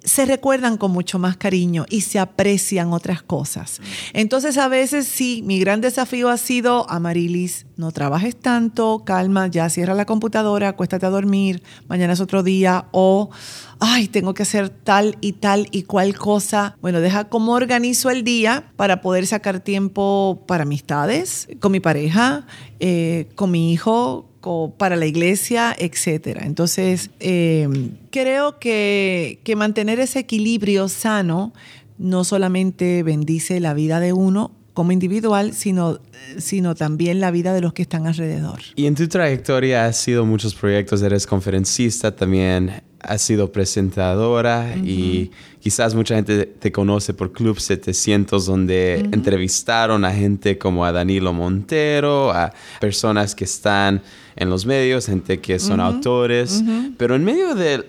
se 0.05 0.27
recuerdan 0.27 0.77
con 0.77 0.91
mucho 0.93 1.19
más 1.19 1.37
cariño 1.37 1.87
y 1.89 2.03
se 2.03 2.19
aprecian 2.19 2.93
otras 2.93 3.23
cosas. 3.23 3.81
Entonces 4.13 4.59
a 4.59 4.69
veces 4.69 5.07
sí, 5.07 5.43
mi 5.45 5.59
gran 5.59 5.81
desafío 5.81 6.29
ha 6.29 6.37
sido, 6.37 6.89
Amarilis, 6.91 7.67
no 7.77 7.93
trabajes 7.93 8.37
tanto, 8.37 9.03
calma, 9.05 9.47
ya 9.49 9.69
cierra 9.69 9.95
la 9.95 10.07
computadora, 10.07 10.69
acuéstate 10.69 11.07
a 11.07 11.11
dormir, 11.11 11.63
mañana 11.89 12.13
es 12.13 12.21
otro 12.21 12.43
día 12.43 12.87
o 12.93 13.31
ay, 13.79 14.09
tengo 14.09 14.35
que 14.35 14.43
hacer 14.43 14.69
tal 14.69 15.17
y 15.21 15.33
tal 15.33 15.67
y 15.71 15.83
cual 15.85 16.17
cosa. 16.17 16.77
Bueno, 16.81 17.01
deja 17.01 17.25
cómo 17.25 17.53
organizo 17.53 18.11
el 18.11 18.23
día 18.23 18.73
para 18.77 19.01
poder 19.01 19.27
sacar 19.27 19.61
tiempo 19.61 20.45
para 20.47 20.63
amistades, 20.63 21.49
con 21.61 21.73
mi 21.73 21.81
pareja, 21.81 22.47
eh, 22.79 23.29
con 23.35 23.51
mi 23.51 23.73
hijo, 23.73 24.30
para 24.79 24.97
la 24.97 25.07
iglesia, 25.07 25.75
etcétera. 25.79 26.47
Entonces, 26.47 27.11
eh, 27.21 27.69
creo 28.11 28.59
que, 28.59 29.41
que 29.45 29.57
mantener 29.57 30.01
ese 30.01 30.21
equilibrio 30.21 30.89
sano 30.89 31.53
no 31.99 32.25
solamente 32.25 33.03
bendice 33.03 33.61
la 33.61 33.75
vida 33.75 34.01
de 34.01 34.13
uno, 34.13 34.53
como 34.73 34.93
individual, 34.93 35.53
sino, 35.53 36.01
sino 36.39 36.75
también 36.75 37.21
la 37.21 37.31
vida 37.31 37.53
de 37.53 37.61
los 37.61 37.75
que 37.75 37.83
están 37.83 38.07
alrededor. 38.07 38.61
Y 38.77 38.87
en 38.87 38.95
tu 38.95 39.07
trayectoria 39.09 39.85
has 39.85 39.99
sido 39.99 40.25
muchos 40.25 40.55
proyectos, 40.55 41.03
eres 41.03 41.27
conferencista 41.27 42.15
también, 42.15 42.83
has 43.03 43.23
sido 43.23 43.51
presentadora 43.51 44.75
uh 44.77 44.79
-huh. 44.79 44.89
y 44.89 45.31
quizás 45.61 45.95
mucha 45.95 46.15
gente 46.15 46.47
te 46.47 46.71
conoce 46.71 47.15
por 47.15 47.33
Club 47.33 47.59
700 47.59 48.47
donde 48.47 49.01
uh 49.01 49.07
-huh. 49.07 49.15
entrevistaron 49.15 50.05
a 50.05 50.13
gente 50.13 50.59
como 50.59 50.85
a 50.85 50.93
Danilo 50.93 51.33
Montero, 51.33 52.31
a 52.31 52.53
personas 52.81 53.35
que 53.35 53.45
están 53.45 54.03
en 54.37 54.51
los 54.51 54.65
medios, 54.67 55.07
gente 55.07 55.41
que 55.41 55.59
son 55.59 55.81
uh 55.81 55.85
-huh. 55.85 55.95
autores, 55.95 56.63
pero 56.97 57.15
en 57.15 57.25
medio 57.25 57.55
de 57.55 57.85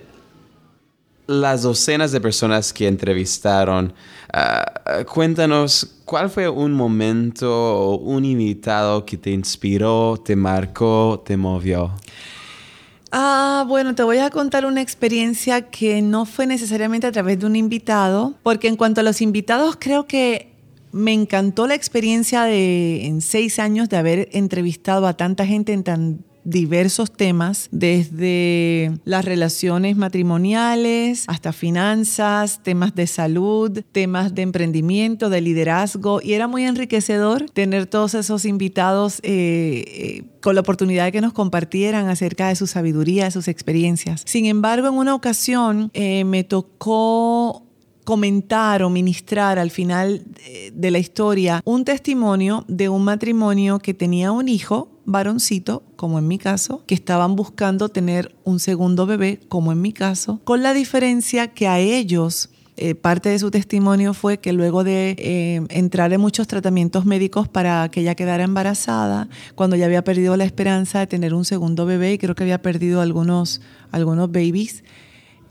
las 1.28 1.62
docenas 1.62 2.12
de 2.12 2.20
personas 2.20 2.74
que 2.74 2.88
entrevistaron, 2.88 3.94
uh, 4.34 5.06
cuéntanos 5.06 6.02
cuál 6.06 6.30
fue 6.30 6.50
un 6.50 6.74
momento 6.74 7.50
o 7.50 7.96
un 7.96 8.26
invitado 8.26 9.06
que 9.06 9.18
te 9.18 9.32
inspiró, 9.32 10.22
te 10.24 10.36
marcó, 10.36 11.24
te 11.26 11.38
movió. 11.38 11.92
Ah, 13.12 13.66
bueno, 13.68 13.94
te 13.94 14.04
voy 14.04 14.20
a 14.20 14.30
contar 14.30 14.66
una 14.66 14.82
experiencia 14.82 15.70
que 15.70 16.02
no 16.02 16.26
fue 16.26 16.48
necesariamente 16.48 17.08
a 17.08 17.12
través 17.12 17.40
de 17.40 17.46
un 17.46 17.58
invitado, 17.58 18.36
porque 18.42 18.70
en 18.70 18.78
cuanto 18.78 19.02
a 19.02 19.04
los 19.04 19.22
invitados, 19.22 19.76
creo 19.78 20.08
que 20.08 20.54
me 20.94 21.12
encantó 21.12 21.68
la 21.68 21.76
experiencia 21.76 22.44
de 22.44 23.06
en 23.06 23.22
seis 23.22 23.60
años 23.60 23.90
de 23.90 23.98
haber 23.98 24.30
entrevistado 24.32 25.08
a 25.08 25.18
tanta 25.18 25.46
gente 25.46 25.74
en 25.74 25.84
tan 25.84 26.26
diversos 26.44 27.12
temas, 27.12 27.70
desde 27.72 28.92
las 29.06 29.26
relaciones 29.26 29.98
matrimoniales 29.98 31.26
hasta 31.28 31.54
finanzas, 31.54 32.62
temas 32.64 32.96
de 32.96 33.08
salud, 33.08 33.84
temas 33.92 34.34
de 34.36 34.42
emprendimiento, 34.42 35.30
de 35.30 35.42
liderazgo, 35.42 36.22
y 36.22 36.34
era 36.34 36.48
muy 36.48 36.64
enriquecedor 36.64 37.50
tener 37.50 37.86
todos 37.86 38.14
esos 38.14 38.46
invitados 38.46 39.20
eh, 39.24 39.84
eh, 39.88 40.24
con 40.42 40.56
la 40.56 40.62
oportunidad 40.62 41.06
de 41.06 41.12
que 41.12 41.22
nos 41.22 41.34
compartieran 41.34 42.10
acerca 42.10 42.48
de 42.48 42.56
su 42.56 42.68
sabiduría, 42.68 43.26
de 43.26 43.32
sus 43.32 43.48
experiencias. 43.48 44.24
Sin 44.26 44.46
embargo, 44.46 44.88
en 44.88 44.96
una 44.96 45.16
ocasión 45.16 45.92
eh, 45.94 46.24
me 46.24 46.44
tocó 46.44 47.71
comentar 48.04 48.84
o 48.84 48.90
ministrar 48.90 49.60
al 49.60 49.72
final 49.72 50.24
de 50.74 50.92
la 50.92 51.00
historia 51.00 51.62
un 51.66 51.86
testimonio 51.86 52.66
de 52.68 52.90
un 52.90 53.04
matrimonio 53.04 53.80
que 53.80 53.94
tenía 53.94 54.32
un 54.32 54.50
hijo 54.50 54.90
varoncito, 55.06 55.84
como 55.96 56.20
en 56.20 56.28
mi 56.28 56.38
caso, 56.38 56.84
que 56.86 56.96
estaban 56.96 57.36
buscando 57.36 57.90
tener 57.90 58.36
un 58.44 58.60
segundo 58.60 59.06
bebé, 59.06 59.40
como 59.48 59.72
en 59.72 59.82
mi 59.82 59.94
caso, 59.94 60.40
con 60.44 60.64
la 60.64 60.74
diferencia 60.74 61.48
que 61.48 61.68
a 61.68 61.80
ellos 61.80 62.50
eh, 62.78 62.96
parte 62.96 63.30
de 63.30 63.38
su 63.38 63.52
testimonio 63.52 64.14
fue 64.14 64.40
que 64.40 64.54
luego 64.54 64.84
de 64.84 65.16
eh, 65.20 65.62
entrar 65.70 66.14
en 66.14 66.22
muchos 66.22 66.48
tratamientos 66.48 67.06
médicos 67.06 67.48
para 67.48 67.90
que 67.90 68.02
ella 68.02 68.16
quedara 68.16 68.44
embarazada, 68.44 69.28
cuando 69.56 69.76
ya 69.76 69.86
había 69.86 70.04
perdido 70.04 70.38
la 70.38 70.46
esperanza 70.46 71.00
de 71.00 71.08
tener 71.08 71.34
un 71.34 71.46
segundo 71.46 71.86
bebé 71.86 72.14
y 72.14 72.18
creo 72.18 72.34
que 72.34 72.44
había 72.44 72.62
perdido 72.62 73.02
algunos, 73.02 73.62
algunos 73.92 74.32
babies, 74.32 74.84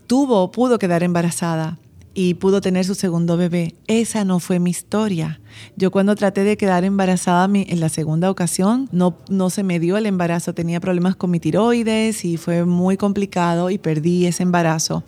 tuvo, 0.06 0.50
pudo 0.50 0.78
quedar 0.78 1.02
embarazada 1.02 1.78
y 2.14 2.34
pudo 2.34 2.60
tener 2.60 2.84
su 2.84 2.94
segundo 2.94 3.36
bebé. 3.36 3.74
Esa 3.86 4.24
no 4.24 4.40
fue 4.40 4.58
mi 4.58 4.70
historia. 4.70 5.40
Yo 5.76 5.90
cuando 5.90 6.14
traté 6.16 6.44
de 6.44 6.56
quedar 6.56 6.84
embarazada 6.84 7.48
en 7.52 7.80
la 7.80 7.88
segunda 7.88 8.30
ocasión, 8.30 8.88
no, 8.92 9.16
no 9.28 9.50
se 9.50 9.62
me 9.62 9.78
dio 9.78 9.96
el 9.96 10.06
embarazo. 10.06 10.54
Tenía 10.54 10.80
problemas 10.80 11.16
con 11.16 11.30
mi 11.30 11.40
tiroides 11.40 12.24
y 12.24 12.36
fue 12.36 12.64
muy 12.64 12.96
complicado 12.96 13.70
y 13.70 13.78
perdí 13.78 14.26
ese 14.26 14.42
embarazo. 14.42 15.04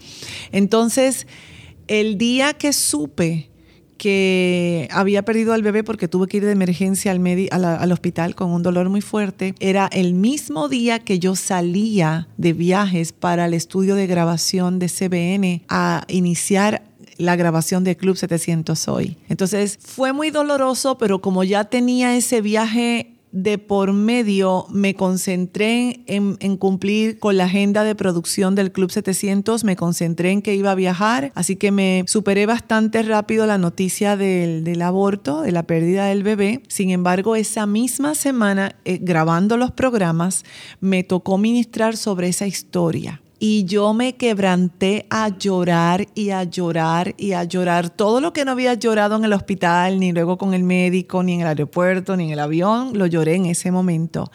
Entonces, 0.53 1.27
el 1.89 2.19
día 2.19 2.55
que 2.55 2.73
supe 2.73 3.51
que 4.03 4.89
había 4.91 5.25
perdido 5.25 5.53
al 5.53 5.63
bebé 5.63 5.85
porque 5.85 6.09
tuve 6.09 6.27
que 6.27 6.39
ir 6.39 6.45
de 6.45 6.51
emergencia 6.51 7.13
al, 7.13 7.65
al, 7.65 7.93
hospital 7.93 8.35
con 8.35 8.51
un 8.51 8.61
dolor 8.61 8.89
muy 8.89 9.01
fuerte, 9.01 9.55
era 9.61 9.89
el 9.93 10.15
mismo 10.15 10.69
día 10.69 10.99
que 10.99 11.21
yo 11.21 11.37
salía 11.37 12.27
de 12.37 12.53
viajes 12.53 13.13
para 13.13 13.47
el 13.47 13.55
estudio 13.55 13.95
de 13.95 14.09
grabación 14.09 14.81
de 14.81 14.89
CBN 14.89 15.63
a 15.69 16.05
iniciar 16.09 16.83
la 17.23 17.37
grabación 17.37 17.85
de 17.85 17.97
Club 17.97 18.17
700 18.17 18.89
hoy. 18.89 19.17
Entonces 19.29 19.79
fue 19.81 20.13
muy 20.13 20.31
doloroso, 20.31 20.99
pero 20.99 21.21
como 21.21 21.45
ya 21.45 21.65
tenía 21.65 22.17
ese 22.17 22.41
viaje 22.41 23.13
de 23.33 23.57
por 23.57 23.95
medio 23.95 24.67
me 24.71 24.95
concentré 24.95 26.01
en, 26.07 26.37
cumplir 26.59 27.19
con 27.19 27.39
la 27.39 27.45
agenda 27.45 27.83
de 27.83 27.95
producción 27.95 28.55
del 28.55 28.73
Club 28.73 28.91
700, 28.91 29.65
me 29.65 29.75
concentré 29.75 30.31
en 30.31 30.43
que 30.43 30.55
iba 30.55 30.71
a 30.71 30.75
viajar, 30.75 31.33
así 31.35 31.57
que 31.57 31.73
me 31.73 32.05
superé 32.07 32.45
bastante 32.45 33.03
rápido 33.03 33.47
la 33.47 33.57
noticia 33.57 34.17
del, 34.17 34.65
del 34.65 34.83
aborto, 34.83 35.41
de 35.41 35.53
la 35.53 35.63
pérdida 35.63 36.07
del 36.07 36.23
bebé. 36.23 36.63
Sin 36.69 36.91
embargo, 36.91 37.35
esa 37.35 37.65
misma 37.67 38.15
semana, 38.15 38.77
eh, 38.85 38.99
grabando 39.01 39.57
los 39.57 39.71
programas, 39.71 40.45
me 40.81 41.03
tocó 41.03 41.39
ministrar 41.39 41.97
sobre 41.97 42.29
esa 42.29 42.47
historia. 42.47 43.22
Y 43.45 43.65
yo 43.65 43.93
me 43.93 44.15
quebranté 44.15 45.05
a 45.11 45.37
llorar 45.37 46.07
y 46.15 46.31
a 46.31 46.45
llorar 46.45 47.17
y 47.19 47.33
a 47.33 47.43
llorar. 47.43 47.91
Todo 47.91 48.21
lo 48.21 48.33
que 48.33 48.45
no 48.45 48.53
había 48.53 48.75
llorado 48.75 49.17
en 49.17 49.25
el 49.25 49.33
hospital, 49.33 49.99
ni 49.99 50.13
luego 50.13 50.39
con 50.39 50.55
el 50.55 50.63
médico, 50.63 51.25
ni 51.25 51.35
en 51.35 51.41
el 51.41 51.49
aeropuerto, 51.49 52.17
ni 52.17 52.27
en 52.27 52.31
el 52.31 52.39
avión, 52.39 52.97
lo 52.97 53.07
lloré 53.07 53.35
en 53.35 53.47
ese 53.47 53.73
momento. 53.73 54.31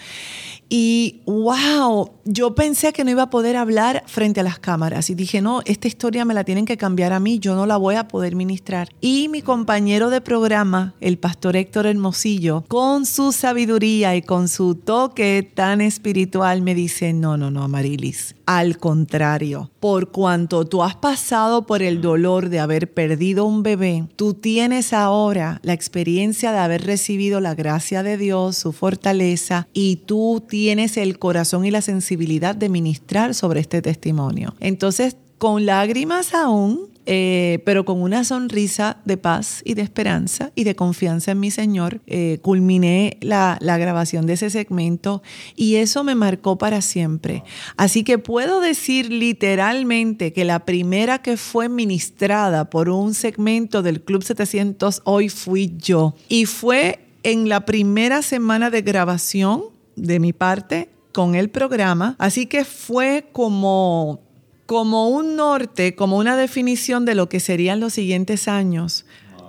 Y 0.69 1.21
wow, 1.25 2.11
yo 2.25 2.53
pensé 2.53 2.91
que 2.91 3.05
no 3.05 3.11
iba 3.11 3.23
a 3.23 3.29
poder 3.29 3.55
hablar 3.55 4.03
frente 4.05 4.41
a 4.41 4.43
las 4.43 4.59
cámaras 4.59 5.09
y 5.09 5.15
dije, 5.15 5.41
no, 5.41 5.61
esta 5.65 5.87
historia 5.87 6.25
me 6.25 6.33
la 6.33 6.43
tienen 6.43 6.65
que 6.65 6.75
cambiar 6.75 7.13
a 7.13 7.21
mí, 7.21 7.39
yo 7.39 7.55
no 7.55 7.65
la 7.65 7.77
voy 7.77 7.95
a 7.95 8.07
poder 8.09 8.35
ministrar. 8.35 8.89
Y 8.99 9.29
mi 9.29 9.41
compañero 9.41 10.09
de 10.09 10.19
programa, 10.19 10.93
el 10.99 11.17
pastor 11.17 11.55
Héctor 11.55 11.85
Hermosillo, 11.85 12.65
con 12.67 13.05
su 13.05 13.31
sabiduría 13.31 14.15
y 14.15 14.21
con 14.21 14.49
su 14.49 14.75
toque 14.75 15.49
tan 15.53 15.79
espiritual, 15.79 16.61
me 16.61 16.75
dice, 16.75 17.13
no, 17.13 17.37
no, 17.37 17.49
no, 17.49 17.63
Amarilis, 17.63 18.35
al 18.45 18.77
contrario, 18.77 19.71
por 19.79 20.11
cuanto 20.11 20.65
tú 20.65 20.83
has 20.83 20.95
pasado 20.95 21.65
por 21.65 21.81
el 21.81 22.01
dolor 22.01 22.49
de 22.49 22.59
haber 22.59 22.93
perdido 22.93 23.45
un 23.45 23.63
bebé, 23.63 24.05
tú 24.17 24.33
tienes 24.33 24.91
ahora 24.91 25.59
la 25.63 25.73
experiencia 25.73 26.51
de 26.51 26.57
haber 26.57 26.85
recibido 26.85 27.39
la 27.39 27.55
gracia 27.55 28.03
de 28.03 28.17
Dios, 28.17 28.57
su 28.57 28.73
fortaleza, 28.73 29.67
y 29.73 29.97
tú 29.97 30.43
tienes 30.47 30.56
el 30.65 31.19
corazón 31.19 31.65
y 31.65 31.71
la 31.71 31.81
sensibilidad 31.81 32.55
de 32.55 32.69
ministrar 32.69 33.33
sobre 33.33 33.59
este 33.59 33.81
testimonio. 33.81 34.55
Entonces, 34.59 35.15
con 35.37 35.65
lágrimas 35.65 36.33
aún, 36.33 36.89
eh, 37.05 37.59
pero 37.63 37.85
con 37.85 38.01
una 38.01 38.23
sonrisa 38.23 38.97
de 39.05 39.15
paz 39.15 39.61
y 39.63 39.75
de 39.75 39.81
esperanza 39.81 40.51
y 40.55 40.65
de 40.65 40.75
confianza 40.75 41.31
en 41.31 41.39
mi 41.39 41.51
Señor, 41.51 42.01
eh, 42.05 42.39
culminé 42.41 43.17
la, 43.21 43.57
la, 43.61 43.77
grabación 43.77 44.25
de 44.25 44.33
ese 44.33 44.49
segmento 44.49 45.21
y 45.55 45.75
eso 45.75 46.03
me 46.03 46.15
marcó 46.15 46.57
para 46.57 46.81
siempre. 46.81 47.43
Así 47.77 48.03
que 48.03 48.17
puedo 48.17 48.59
decir 48.59 49.11
literalmente 49.11 50.33
que 50.33 50.43
la 50.43 50.65
primera 50.65 51.21
que 51.21 51.37
fue 51.37 51.69
ministrada 51.69 52.69
por 52.69 52.89
un 52.89 53.13
segmento 53.13 53.83
del 53.83 54.01
Club 54.01 54.23
700 54.23 55.01
hoy 55.05 55.29
fui 55.29 55.75
yo 55.77 56.13
y 56.27 56.45
fue 56.45 56.99
en 57.23 57.47
la 57.47 57.65
primera 57.65 58.21
semana 58.21 58.69
de 58.69 58.81
grabación 58.81 59.76
de 59.97 60.19
mi 60.19 60.31
parte 60.31 60.89
con 61.11 61.35
el 61.35 61.49
programa. 61.49 62.15
Así 62.19 62.45
que 62.45 62.63
fue 62.63 63.27
como, 63.33 64.21
como 64.65 65.09
un 65.09 65.35
norte, 65.35 65.95
como 65.95 66.17
una 66.17 66.37
definición 66.37 67.03
de 67.03 67.15
lo 67.15 67.27
que 67.27 67.39
serían 67.39 67.79
los 67.79 67.93
siguientes 67.93 68.47
años. 68.47 69.05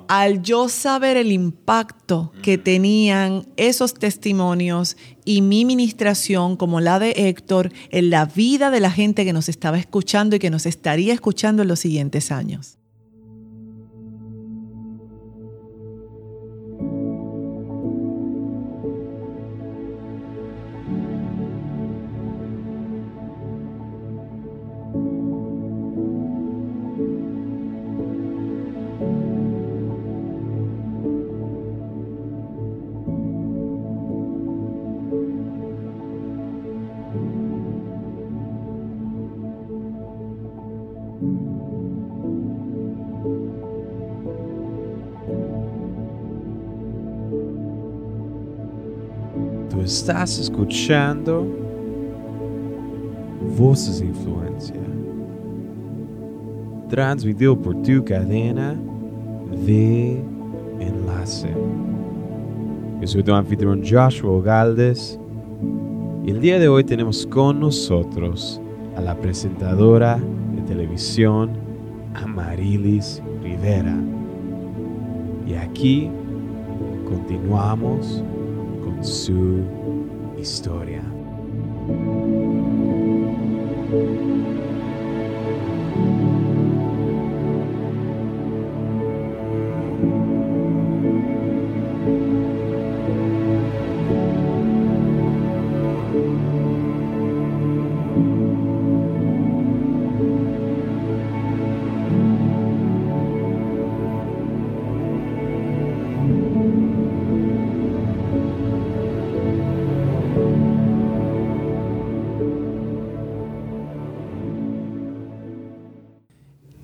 Al 0.08 0.42
yo 0.42 0.70
saber 0.70 1.18
el 1.18 1.30
impacto 1.30 2.32
que 2.42 2.56
tenían 2.56 3.46
esos 3.58 3.92
testimonios 3.92 4.96
y 5.26 5.42
mi 5.42 5.66
ministración, 5.66 6.56
como 6.56 6.80
la 6.80 6.98
de 6.98 7.10
Héctor, 7.10 7.70
en 7.90 8.08
la 8.08 8.24
vida 8.24 8.70
de 8.70 8.80
la 8.80 8.90
gente 8.90 9.26
que 9.26 9.34
nos 9.34 9.50
estaba 9.50 9.78
escuchando 9.78 10.36
y 10.36 10.38
que 10.38 10.48
nos 10.48 10.64
estaría 10.64 11.12
escuchando 11.12 11.60
en 11.60 11.68
los 11.68 11.80
siguientes 11.80 12.32
años. 12.32 12.77
Estás 49.98 50.38
escuchando 50.38 51.44
Voces 53.58 53.98
de 53.98 54.06
Influencia, 54.06 54.76
transmitido 56.88 57.60
por 57.60 57.82
tu 57.82 58.04
cadena 58.04 58.76
de 59.66 60.22
enlace. 60.78 61.48
Yo 63.00 63.08
soy 63.08 63.24
tu 63.24 63.32
anfitrión 63.34 63.82
Joshua 63.84 64.40
Galdes 64.40 65.18
y 66.24 66.30
el 66.30 66.40
día 66.40 66.60
de 66.60 66.68
hoy 66.68 66.84
tenemos 66.84 67.26
con 67.26 67.58
nosotros 67.58 68.60
a 68.96 69.00
la 69.00 69.16
presentadora 69.16 70.20
de 70.54 70.62
televisión 70.62 71.50
Amarilis 72.14 73.20
Rivera. 73.42 73.96
Y 75.44 75.54
aquí 75.54 76.08
continuamos 77.08 78.22
su 79.02 79.62
historia. 80.38 81.02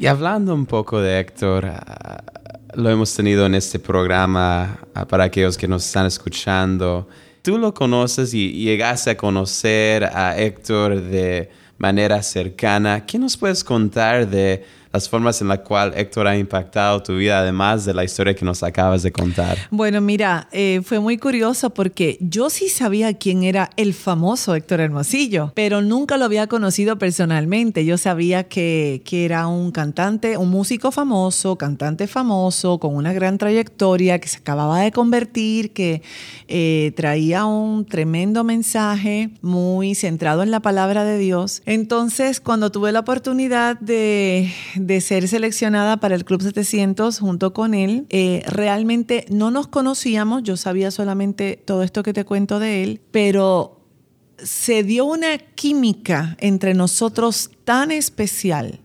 Y 0.04 0.06
hablando 0.06 0.52
un 0.52 0.66
poco 0.66 1.00
de 1.00 1.18
Héctor, 1.18 1.64
ah, 1.64 2.22
lo 2.74 2.90
hemos 2.90 3.16
tenido 3.16 3.46
en 3.46 3.54
este 3.54 3.78
programa 3.78 4.80
ah, 4.94 5.08
para 5.08 5.24
aquellos 5.24 5.56
que 5.56 5.66
nos 5.66 5.86
están 5.86 6.04
escuchando. 6.04 7.08
Tú 7.40 7.56
lo 7.56 7.72
conoces 7.72 8.34
y, 8.34 8.50
y 8.50 8.64
llegaste 8.64 9.12
a 9.12 9.16
conocer 9.16 10.04
a 10.04 10.36
Héctor 10.38 11.00
de 11.00 11.48
manera 11.78 12.22
cercana. 12.22 13.06
¿Qué 13.06 13.18
nos 13.18 13.38
puedes 13.38 13.64
contar 13.64 14.28
de 14.28 14.62
las 14.94 15.08
formas 15.08 15.40
en 15.42 15.48
las 15.48 15.58
cuales 15.58 15.98
Héctor 15.98 16.28
ha 16.28 16.38
impactado 16.38 17.02
tu 17.02 17.16
vida, 17.16 17.40
además 17.40 17.84
de 17.84 17.92
la 17.92 18.04
historia 18.04 18.32
que 18.32 18.44
nos 18.44 18.62
acabas 18.62 19.02
de 19.02 19.10
contar. 19.10 19.58
Bueno, 19.72 20.00
mira, 20.00 20.46
eh, 20.52 20.82
fue 20.84 21.00
muy 21.00 21.18
curioso 21.18 21.70
porque 21.70 22.16
yo 22.20 22.48
sí 22.48 22.68
sabía 22.68 23.12
quién 23.14 23.42
era 23.42 23.70
el 23.76 23.92
famoso 23.92 24.54
Héctor 24.54 24.78
Hermosillo, 24.78 25.50
pero 25.56 25.82
nunca 25.82 26.16
lo 26.16 26.24
había 26.24 26.46
conocido 26.46 26.96
personalmente. 26.96 27.84
Yo 27.84 27.98
sabía 27.98 28.44
que, 28.44 29.02
que 29.04 29.24
era 29.24 29.48
un 29.48 29.72
cantante, 29.72 30.36
un 30.36 30.50
músico 30.50 30.92
famoso, 30.92 31.56
cantante 31.56 32.06
famoso, 32.06 32.78
con 32.78 32.94
una 32.94 33.12
gran 33.12 33.36
trayectoria, 33.36 34.20
que 34.20 34.28
se 34.28 34.38
acababa 34.38 34.78
de 34.78 34.92
convertir, 34.92 35.72
que 35.72 36.02
eh, 36.46 36.92
traía 36.94 37.46
un 37.46 37.84
tremendo 37.84 38.44
mensaje 38.44 39.30
muy 39.42 39.96
centrado 39.96 40.44
en 40.44 40.52
la 40.52 40.60
palabra 40.60 41.02
de 41.02 41.18
Dios. 41.18 41.62
Entonces, 41.66 42.40
cuando 42.40 42.70
tuve 42.70 42.92
la 42.92 43.00
oportunidad 43.00 43.76
de 43.80 44.52
de 44.86 45.00
ser 45.00 45.26
seleccionada 45.28 45.96
para 45.96 46.14
el 46.14 46.24
Club 46.24 46.42
700 46.42 47.18
junto 47.18 47.54
con 47.54 47.74
él. 47.74 48.06
Eh, 48.10 48.42
realmente 48.46 49.24
no 49.30 49.50
nos 49.50 49.66
conocíamos, 49.66 50.42
yo 50.42 50.56
sabía 50.56 50.90
solamente 50.90 51.62
todo 51.64 51.82
esto 51.82 52.02
que 52.02 52.12
te 52.12 52.24
cuento 52.24 52.58
de 52.58 52.82
él, 52.82 53.00
pero 53.10 53.80
se 54.38 54.82
dio 54.82 55.06
una 55.06 55.38
química 55.38 56.36
entre 56.40 56.74
nosotros 56.74 57.50
tan 57.64 57.90
especial 57.90 58.80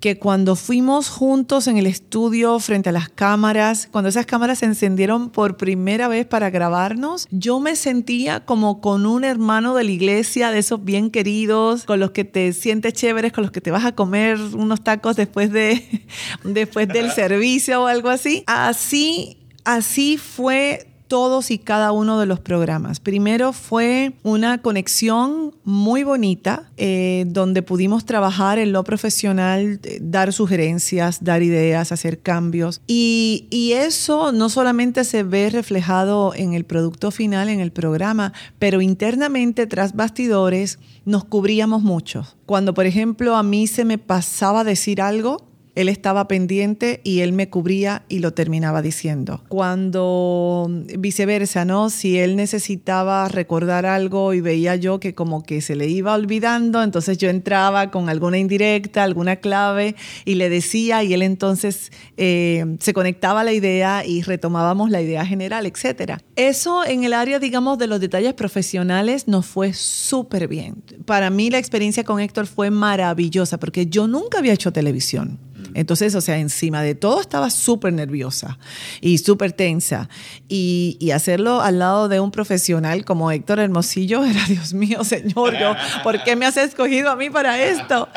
que 0.00 0.18
cuando 0.18 0.56
fuimos 0.56 1.08
juntos 1.08 1.66
en 1.66 1.76
el 1.76 1.86
estudio 1.86 2.58
frente 2.58 2.90
a 2.90 2.92
las 2.92 3.08
cámaras, 3.08 3.88
cuando 3.90 4.08
esas 4.08 4.26
cámaras 4.26 4.60
se 4.60 4.66
encendieron 4.66 5.30
por 5.30 5.56
primera 5.56 6.08
vez 6.08 6.26
para 6.26 6.50
grabarnos, 6.50 7.26
yo 7.30 7.60
me 7.60 7.76
sentía 7.76 8.44
como 8.44 8.80
con 8.80 9.06
un 9.06 9.24
hermano 9.24 9.74
de 9.74 9.84
la 9.84 9.90
iglesia, 9.90 10.50
de 10.50 10.58
esos 10.58 10.84
bien 10.84 11.10
queridos, 11.10 11.84
con 11.84 12.00
los 12.00 12.10
que 12.10 12.24
te 12.24 12.52
sientes 12.52 12.92
chéveres, 12.94 13.32
con 13.32 13.42
los 13.42 13.50
que 13.50 13.60
te 13.60 13.70
vas 13.70 13.84
a 13.84 13.92
comer 13.92 14.38
unos 14.54 14.82
tacos 14.82 15.16
después, 15.16 15.50
de, 15.52 16.04
después 16.44 16.88
del 16.88 17.10
servicio 17.10 17.82
o 17.82 17.86
algo 17.86 18.08
así. 18.08 18.44
Así, 18.46 19.38
así 19.64 20.18
fue 20.18 20.91
todos 21.12 21.50
y 21.50 21.58
cada 21.58 21.92
uno 21.92 22.18
de 22.18 22.24
los 22.24 22.40
programas. 22.40 22.98
Primero 22.98 23.52
fue 23.52 24.14
una 24.22 24.62
conexión 24.62 25.54
muy 25.62 26.04
bonita 26.04 26.70
eh, 26.78 27.24
donde 27.26 27.60
pudimos 27.60 28.06
trabajar 28.06 28.58
en 28.58 28.72
lo 28.72 28.82
profesional, 28.82 29.78
eh, 29.82 29.98
dar 30.00 30.32
sugerencias, 30.32 31.22
dar 31.22 31.42
ideas, 31.42 31.92
hacer 31.92 32.20
cambios. 32.20 32.80
Y, 32.86 33.46
y 33.50 33.72
eso 33.72 34.32
no 34.32 34.48
solamente 34.48 35.04
se 35.04 35.22
ve 35.22 35.50
reflejado 35.50 36.32
en 36.34 36.54
el 36.54 36.64
producto 36.64 37.10
final, 37.10 37.50
en 37.50 37.60
el 37.60 37.72
programa, 37.72 38.32
pero 38.58 38.80
internamente 38.80 39.66
tras 39.66 39.94
bastidores 39.94 40.78
nos 41.04 41.24
cubríamos 41.24 41.82
mucho. 41.82 42.26
Cuando, 42.46 42.72
por 42.72 42.86
ejemplo, 42.86 43.36
a 43.36 43.42
mí 43.42 43.66
se 43.66 43.84
me 43.84 43.98
pasaba 43.98 44.64
decir 44.64 45.02
algo, 45.02 45.51
él 45.74 45.88
estaba 45.88 46.28
pendiente 46.28 47.00
y 47.02 47.20
él 47.20 47.32
me 47.32 47.48
cubría 47.48 48.02
y 48.08 48.18
lo 48.18 48.32
terminaba 48.34 48.82
diciendo. 48.82 49.42
Cuando 49.48 50.68
viceversa, 50.98 51.64
¿no? 51.64 51.90
Si 51.90 52.18
él 52.18 52.36
necesitaba 52.36 53.28
recordar 53.28 53.86
algo 53.86 54.34
y 54.34 54.40
veía 54.40 54.76
yo 54.76 55.00
que 55.00 55.14
como 55.14 55.42
que 55.42 55.60
se 55.60 55.74
le 55.74 55.88
iba 55.88 56.14
olvidando, 56.14 56.82
entonces 56.82 57.18
yo 57.18 57.30
entraba 57.30 57.90
con 57.90 58.08
alguna 58.08 58.38
indirecta, 58.38 59.02
alguna 59.02 59.36
clave 59.36 59.96
y 60.24 60.34
le 60.34 60.48
decía 60.48 61.02
y 61.04 61.14
él 61.14 61.22
entonces 61.22 61.90
eh, 62.16 62.76
se 62.78 62.92
conectaba 62.92 63.40
a 63.40 63.44
la 63.44 63.52
idea 63.52 64.04
y 64.04 64.22
retomábamos 64.22 64.90
la 64.90 65.00
idea 65.00 65.24
general, 65.24 65.66
etc. 65.66 66.18
Eso 66.36 66.84
en 66.84 67.04
el 67.04 67.14
área, 67.14 67.38
digamos, 67.38 67.78
de 67.78 67.86
los 67.86 68.00
detalles 68.00 68.34
profesionales 68.34 69.26
nos 69.26 69.46
fue 69.46 69.72
súper 69.72 70.48
bien. 70.48 70.82
Para 71.06 71.30
mí 71.30 71.50
la 71.50 71.58
experiencia 71.58 72.04
con 72.04 72.20
Héctor 72.20 72.46
fue 72.46 72.70
maravillosa 72.70 73.58
porque 73.58 73.86
yo 73.86 74.06
nunca 74.06 74.38
había 74.38 74.52
hecho 74.52 74.72
televisión. 74.72 75.38
Entonces, 75.74 76.14
o 76.14 76.20
sea, 76.20 76.38
encima 76.38 76.82
de 76.82 76.94
todo 76.94 77.20
estaba 77.20 77.50
súper 77.50 77.92
nerviosa 77.92 78.58
y 79.00 79.18
súper 79.18 79.52
tensa. 79.52 80.08
Y, 80.48 80.98
hacerlo 81.12 81.60
al 81.60 81.78
lado 81.78 82.08
de 82.08 82.20
un 82.20 82.30
profesional 82.30 83.04
como 83.04 83.30
Héctor 83.30 83.58
Hermosillo 83.58 84.24
era, 84.24 84.40
Dios 84.48 84.72
mío, 84.72 85.04
Señor, 85.04 85.58
yo, 85.58 85.74
¿por 86.02 86.24
qué 86.24 86.36
me 86.36 86.46
has 86.46 86.56
escogido 86.56 87.10
a 87.10 87.16
mí 87.16 87.28
para 87.28 87.62
esto? 87.62 88.08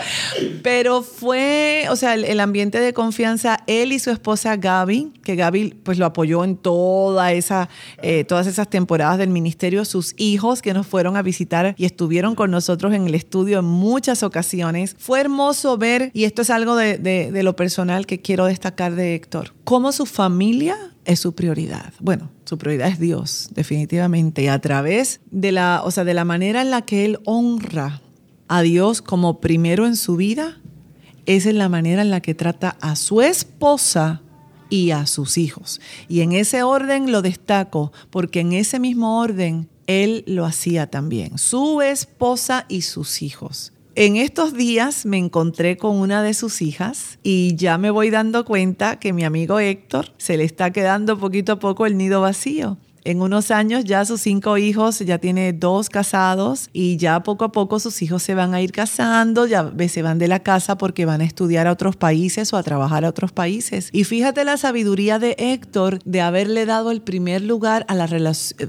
Pero 0.63 1.01
fue, 1.01 1.85
o 1.89 1.97
sea, 1.97 2.13
el, 2.13 2.39
ambiente 2.39 2.79
de 2.79 2.93
confianza, 2.93 3.59
él 3.67 3.91
y 3.91 3.99
su 3.99 4.11
esposa 4.11 4.55
Gaby, 4.55 5.11
que 5.23 5.35
Gaby 5.35 5.75
pues 5.83 5.97
lo 5.97 6.05
apoyó 6.05 6.45
en 6.45 6.55
toda 6.55 7.33
esa, 7.33 7.67
eh, 8.01 8.23
todas 8.23 8.47
esas 8.47 8.69
temporadas 8.69 9.17
del 9.17 9.29
ministerio, 9.29 9.83
sus 9.83 10.13
hijos 10.17 10.61
que 10.61 10.73
nos 10.73 10.87
fueron 10.87 11.17
a 11.17 11.21
visitar 11.21 11.75
y 11.77 11.85
estuvieron 11.85 12.35
con 12.35 12.49
nosotros 12.49 12.93
en 12.93 13.07
el 13.07 13.15
estudio 13.15 13.59
en 13.59 13.65
muchas 13.65 14.23
ocasiones. 14.23 14.95
Fue 14.97 15.19
hermoso 15.19 15.77
ver, 15.77 16.11
y 16.13 16.23
esto 16.23 16.43
es 16.43 16.49
algo 16.49 16.75
de 16.75 16.97
de 16.97 17.43
lo 17.45 17.55
personal 17.55 18.05
que 18.05 18.21
quiero 18.21 18.45
destacar 18.45 18.95
de 18.95 19.15
Héctor. 19.15 19.53
Cómo 19.63 19.91
su 19.93 20.05
familia 20.05 20.75
es 21.05 21.21
su 21.21 21.33
prioridad. 21.33 21.93
Bueno, 21.99 22.29
su 22.43 22.57
prioridad 22.57 22.89
es 22.89 22.99
Dios, 22.99 23.49
definitivamente. 23.53 24.43
Y 24.43 24.47
a 24.47 24.59
través 24.59 25.21
de 25.31 25.51
la, 25.53 25.81
o 25.85 25.91
sea, 25.91 26.03
de 26.03 26.13
la 26.13 26.25
manera 26.25 26.61
en 26.61 26.71
la 26.71 26.81
que 26.81 27.05
él 27.05 27.19
honra 27.23 28.01
a 28.47 28.61
Dios 28.61 29.01
como 29.01 29.39
primero 29.39 29.85
en 29.85 29.95
su 29.95 30.17
vida, 30.17 30.59
esa 31.25 31.49
es 31.49 31.55
la 31.55 31.69
manera 31.69 32.01
en 32.01 32.09
la 32.09 32.21
que 32.21 32.35
trata 32.35 32.75
a 32.81 32.95
su 32.95 33.21
esposa 33.21 34.21
y 34.69 34.91
a 34.91 35.05
sus 35.05 35.37
hijos. 35.37 35.79
Y 36.07 36.21
en 36.21 36.33
ese 36.33 36.63
orden 36.63 37.11
lo 37.11 37.21
destaco, 37.21 37.91
porque 38.09 38.41
en 38.41 38.53
ese 38.53 38.79
mismo 38.79 39.19
orden 39.19 39.69
él 39.87 40.23
lo 40.27 40.45
hacía 40.45 40.87
también, 40.87 41.37
su 41.37 41.81
esposa 41.81 42.65
y 42.67 42.81
sus 42.81 43.21
hijos. 43.21 43.71
En 43.97 44.17
estos 44.17 44.53
días 44.53 45.05
me 45.05 45.17
encontré 45.17 45.77
con 45.77 45.95
una 45.95 46.21
de 46.21 46.33
sus 46.33 46.61
hijas 46.61 47.17
y 47.23 47.55
ya 47.55 47.77
me 47.77 47.91
voy 47.91 48.09
dando 48.09 48.43
cuenta 48.43 48.99
que 48.99 49.13
mi 49.13 49.23
amigo 49.23 49.57
Héctor 49.57 50.11
se 50.17 50.35
le 50.35 50.43
está 50.43 50.71
quedando 50.71 51.17
poquito 51.17 51.53
a 51.53 51.59
poco 51.59 51.85
el 51.85 51.95
nido 51.95 52.19
vacío 52.19 52.77
en 53.05 53.21
unos 53.21 53.51
años 53.51 53.85
ya 53.85 54.03
sus 54.03 54.21
cinco 54.21 54.57
hijos, 54.57 54.99
ya 54.99 55.19
tiene 55.19 55.53
dos 55.53 55.89
casados 55.89 56.69
y 56.73 56.97
ya 56.97 57.21
poco 57.23 57.45
a 57.45 57.51
poco 57.51 57.79
sus 57.79 58.01
hijos 58.01 58.23
se 58.23 58.35
van 58.35 58.53
a 58.53 58.61
ir 58.61 58.71
casando, 58.71 59.45
ya 59.45 59.71
se 59.87 60.01
van 60.01 60.19
de 60.19 60.27
la 60.27 60.39
casa 60.39 60.77
porque 60.77 61.05
van 61.05 61.21
a 61.21 61.23
estudiar 61.23 61.67
a 61.67 61.71
otros 61.71 61.95
países 61.95 62.51
o 62.51 62.57
a 62.57 62.63
trabajar 62.63 63.05
a 63.05 63.09
otros 63.09 63.31
países. 63.31 63.89
Y 63.93 64.03
fíjate 64.03 64.43
la 64.43 64.57
sabiduría 64.57 65.19
de 65.19 65.35
Héctor 65.37 65.99
de 66.03 66.21
haberle 66.21 66.65
dado 66.65 66.91
el 66.91 67.01
primer 67.01 67.41
lugar 67.41 67.85
a 67.87 67.93
la 67.93 68.05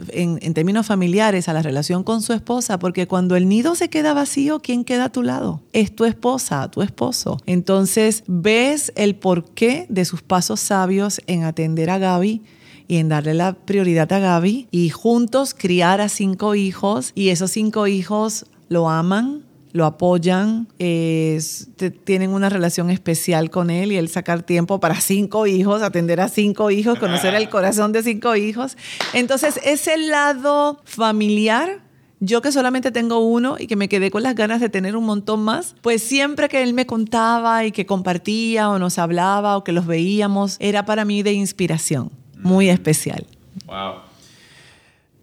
en, 0.09 0.39
en 0.43 0.55
términos 0.55 0.87
familiares 0.87 1.49
a 1.49 1.53
la 1.53 1.63
relación 1.63 2.05
con 2.05 2.21
su 2.21 2.33
esposa, 2.33 2.79
porque 2.79 3.07
cuando 3.07 3.37
el 3.37 3.49
nido 3.49 3.75
se 3.75 3.89
queda 3.89 4.13
vacío, 4.13 4.61
¿quién 4.61 4.85
queda 4.85 5.05
a 5.05 5.13
tu 5.13 5.23
lado? 5.23 5.63
Es 5.73 5.95
tu 5.95 6.05
esposa, 6.05 6.71
tu 6.71 6.83
esposo. 6.83 7.39
Entonces 7.47 8.23
ves 8.27 8.93
el 8.97 9.17
porqué 9.17 9.87
de 9.89 10.05
sus 10.05 10.23
pasos 10.23 10.61
sabios 10.61 11.21
en 11.27 11.45
atender 11.45 11.91
a 11.91 11.99
Gaby 11.99 12.43
y 12.89 12.99
en 12.99 13.09
darle 13.09 13.35
la 13.35 13.55
prioridad 13.55 14.13
a 14.13 14.19
Gaby 14.19 14.69
y 14.71 14.91
juntos 14.91 15.55
criar 15.55 16.01
a 16.01 16.09
cinco 16.09 16.55
hijos 16.55 17.13
y 17.15 17.31
esos 17.31 17.51
cinco 17.51 17.87
hijos 17.87 18.47
lo 18.69 18.89
aman, 18.89 19.45
lo 19.73 19.85
apoyan, 19.85 20.69
tienen 20.79 22.31
una 22.31 22.49
relación 22.49 22.91
especial 22.91 23.51
con 23.51 23.71
él 23.71 23.93
y 23.93 23.97
él 23.97 24.09
sacar 24.09 24.43
tiempo 24.43 24.81
para 24.81 25.01
cinco 25.01 25.47
hijos, 25.47 25.83
atender 25.83 26.21
a 26.21 26.29
cinco 26.29 26.71
hijos, 26.71 26.99
conocer 26.99 27.35
el 27.35 27.49
corazón 27.49 27.93
de 27.93 28.03
cinco 28.03 28.35
hijos. 28.37 28.77
Entonces, 29.13 29.61
ese 29.65 29.99
lado 29.99 30.81
familiar 30.85 31.85
yo 32.19 32.41
que 32.41 32.51
solamente 32.51 32.91
tengo 32.93 33.19
uno 33.19 33.57
y 33.59 33.67
que 33.67 33.77
me 33.77 33.91
quedé 33.91 34.11
con 34.11 34.23
las 34.23 34.35
ganas 34.35 34.59
de 34.59 34.71
tener 34.71 34.97
un 34.97 35.05
montón 35.05 35.41
más, 35.41 35.77
pues 35.83 36.03
siempre 36.03 36.49
que 36.49 36.63
él 36.63 36.73
me 36.73 36.87
contaba 36.87 37.67
y 37.67 37.73
que 37.73 37.85
compartía 37.85 38.71
o 38.71 38.79
nos 38.79 38.99
hablaba 38.99 39.57
o 39.59 39.65
que 39.65 39.73
los 39.73 39.87
veíamos, 39.87 40.57
era 40.59 40.87
para 40.87 41.05
mí 41.05 41.23
de 41.23 41.35
inspiración 41.35 42.11
muy 42.37 42.69
especial. 42.69 43.27
Wow. 43.67 44.07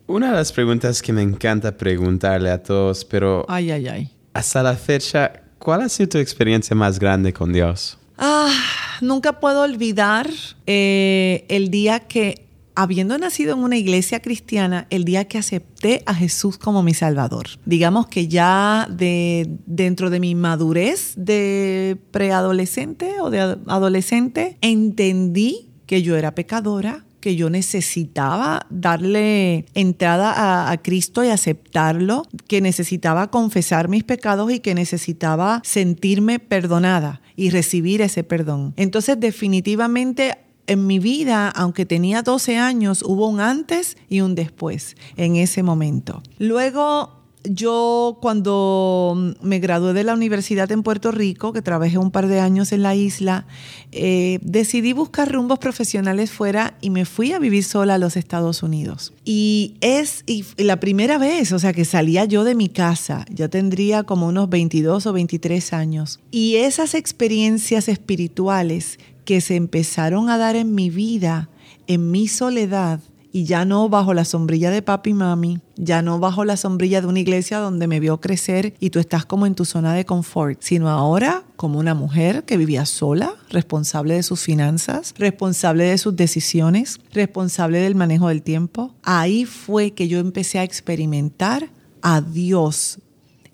Una 0.08 0.32
de 0.32 0.36
las 0.36 0.52
preguntas 0.52 1.02
que 1.02 1.13
me 1.13 1.21
encanta 1.21 1.78
preguntarle 1.78 2.49
a 2.52 2.62
todos, 2.62 3.06
pero 3.06 3.45
ay, 3.47 3.71
ay, 3.71 3.88
ay. 3.88 4.10
hasta 4.34 4.62
la 4.62 4.76
fecha, 4.76 5.32
¿cuál 5.58 5.82
ha 5.82 5.89
sido 5.89 6.10
tu 6.10 6.17
experiencia 6.17 6.76
más 6.76 6.99
grande 6.99 7.32
con 7.32 7.54
Dios? 7.54 7.97
Ah, 8.17 8.54
nunca 9.02 9.39
puedo 9.39 9.62
olvidar 9.62 10.30
eh, 10.67 11.45
el 11.47 11.69
día 11.69 12.02
que, 12.02 12.45
habiendo 12.76 13.17
nacido 13.17 13.54
en 13.54 13.60
una 13.60 13.78
iglesia 13.78 14.21
cristiana, 14.21 14.88
el 14.89 15.06
día 15.06 15.26
que 15.26 15.38
acepté 15.38 16.04
a 16.06 16.13
Jesús 16.13 16.58
como 16.58 16.84
mi 16.84 16.93
Salvador. 16.93 17.47
Digamos 17.65 18.08
que 18.08 18.28
ya 18.28 18.88
de, 18.91 19.58
dentro 19.65 20.10
de 20.10 20.19
mi 20.19 20.36
madurez 20.36 21.13
de 21.15 21.97
preadolescente 22.12 23.21
o 23.21 23.30
de 23.30 23.39
adolescente, 23.39 24.58
entendí 24.62 25.72
que 25.85 26.01
yo 26.01 26.15
era 26.15 26.35
pecadora, 26.35 27.05
que 27.23 27.37
yo 27.37 27.49
necesitaba 27.49 28.67
darle 28.69 29.65
entrada 29.75 30.69
a, 30.69 30.77
Cristo 30.79 31.23
y 31.23 31.29
aceptarlo, 31.29 32.27
que 32.47 32.59
necesitaba 32.59 33.31
confesar 33.31 33.87
mis 33.87 34.03
pecados 34.03 34.51
y 34.51 34.59
que 34.59 34.75
necesitaba 34.75 35.61
sentirme 35.63 36.39
perdonada 36.39 37.21
y 37.37 37.49
recibir 37.49 38.01
ese 38.01 38.25
perdón. 38.25 38.73
Entonces 38.75 39.17
definitivamente 39.17 40.37
en 40.67 40.85
mi 40.85 40.99
vida, 40.99 41.47
aunque 41.47 41.85
tenía 41.85 42.23
12 42.23 42.57
años, 42.57 43.03
hubo 43.03 43.29
un 43.29 43.39
antes 43.39 43.95
y 44.09 44.19
un 44.19 44.35
después 44.35 44.97
en 45.15 45.37
ese 45.37 45.63
momento. 45.63 46.23
Luego 46.39 47.22
yo 47.43 48.17
cuando 48.21 49.36
me 49.41 49.60
gradué 49.60 49.93
de 49.93 50.03
la 50.03 50.13
universidad 50.13 50.71
en 50.71 50.84
Puerto 50.84 51.12
Rico, 51.12 51.53
que 51.53 51.62
trabajé 51.62 51.97
un 51.97 52.12
par 52.12 52.27
de 52.27 52.39
años 52.39 52.71
en 52.71 52.84
la 52.84 52.95
isla, 52.95 53.45
eh, 53.91 54.39
decidí 54.41 54.93
buscar 54.93 55.32
rumbos 55.32 55.60
profesionales 55.60 56.32
fuera 56.32 56.77
y 56.82 56.89
me 56.89 57.06
fui 57.06 57.34
a 57.34 57.39
vivir 57.39 57.63
sola 57.63 57.95
a 57.95 57.97
los 57.97 58.15
Estados 58.15 58.63
Unidos. 58.63 59.13
Y 59.25 59.75
es 59.82 60.23
la 60.58 60.79
primera 60.79 61.17
vez, 61.17 61.51
o 61.51 61.60
sea, 61.60 61.73
que 61.73 61.86
salía 61.86 62.25
yo 62.25 62.43
de 62.43 62.56
mi 62.56 62.69
casa, 62.69 63.25
ya 63.29 63.49
tendría 63.49 64.03
como 64.03 64.27
unos 64.27 64.49
22 64.49 65.06
o 65.06 65.13
23 65.13 65.73
años. 65.73 66.19
Y 66.32 66.56
esas 66.56 66.93
experiencias 66.93 67.88
espirituales 67.88 68.99
que 69.25 69.41
se 69.41 69.56
empezaron 69.56 70.29
a 70.29 70.38
dar 70.38 70.56
en 70.56 70.75
mi 70.75 70.89
vida, 70.89 71.49
en 71.88 72.12
mi 72.12 72.27
soledad, 72.27 72.99
y 73.35 73.45
ya 73.45 73.65
no 73.65 73.89
bajo 73.89 74.13
la 74.13 74.25
sombrilla 74.25 74.69
de 74.69 74.83
papi 74.83 75.09
y 75.09 75.13
mami, 75.15 75.59
ya 75.75 76.03
no 76.03 76.19
bajo 76.19 76.45
la 76.45 76.55
sombrilla 76.55 77.01
de 77.01 77.07
una 77.07 77.19
iglesia 77.19 77.57
donde 77.57 77.87
me 77.87 77.99
vio 77.99 78.21
crecer 78.21 78.75
y 78.79 78.91
tú 78.91 78.99
estás 78.99 79.25
como 79.25 79.47
en 79.47 79.55
tu 79.55 79.65
zona 79.65 79.95
de 79.95 80.05
confort, 80.05 80.61
sino 80.61 80.87
ahora 80.87 81.43
como 81.55 81.79
una 81.79 81.95
mujer 81.95 82.43
que 82.43 82.57
vivía 82.57 82.85
sola, 82.85 83.33
responsable 83.49 84.13
de 84.13 84.21
sus 84.21 84.39
finanzas, 84.39 85.15
responsable 85.17 85.85
de 85.85 85.97
sus 85.97 86.15
decisiones, 86.15 86.99
responsable 87.11 87.79
del 87.79 87.95
manejo 87.95 88.27
del 88.27 88.43
tiempo. 88.43 88.93
Ahí 89.01 89.45
fue 89.45 89.91
que 89.91 90.07
yo 90.07 90.19
empecé 90.19 90.59
a 90.59 90.63
experimentar 90.63 91.69
a 92.03 92.21
Dios, 92.21 92.99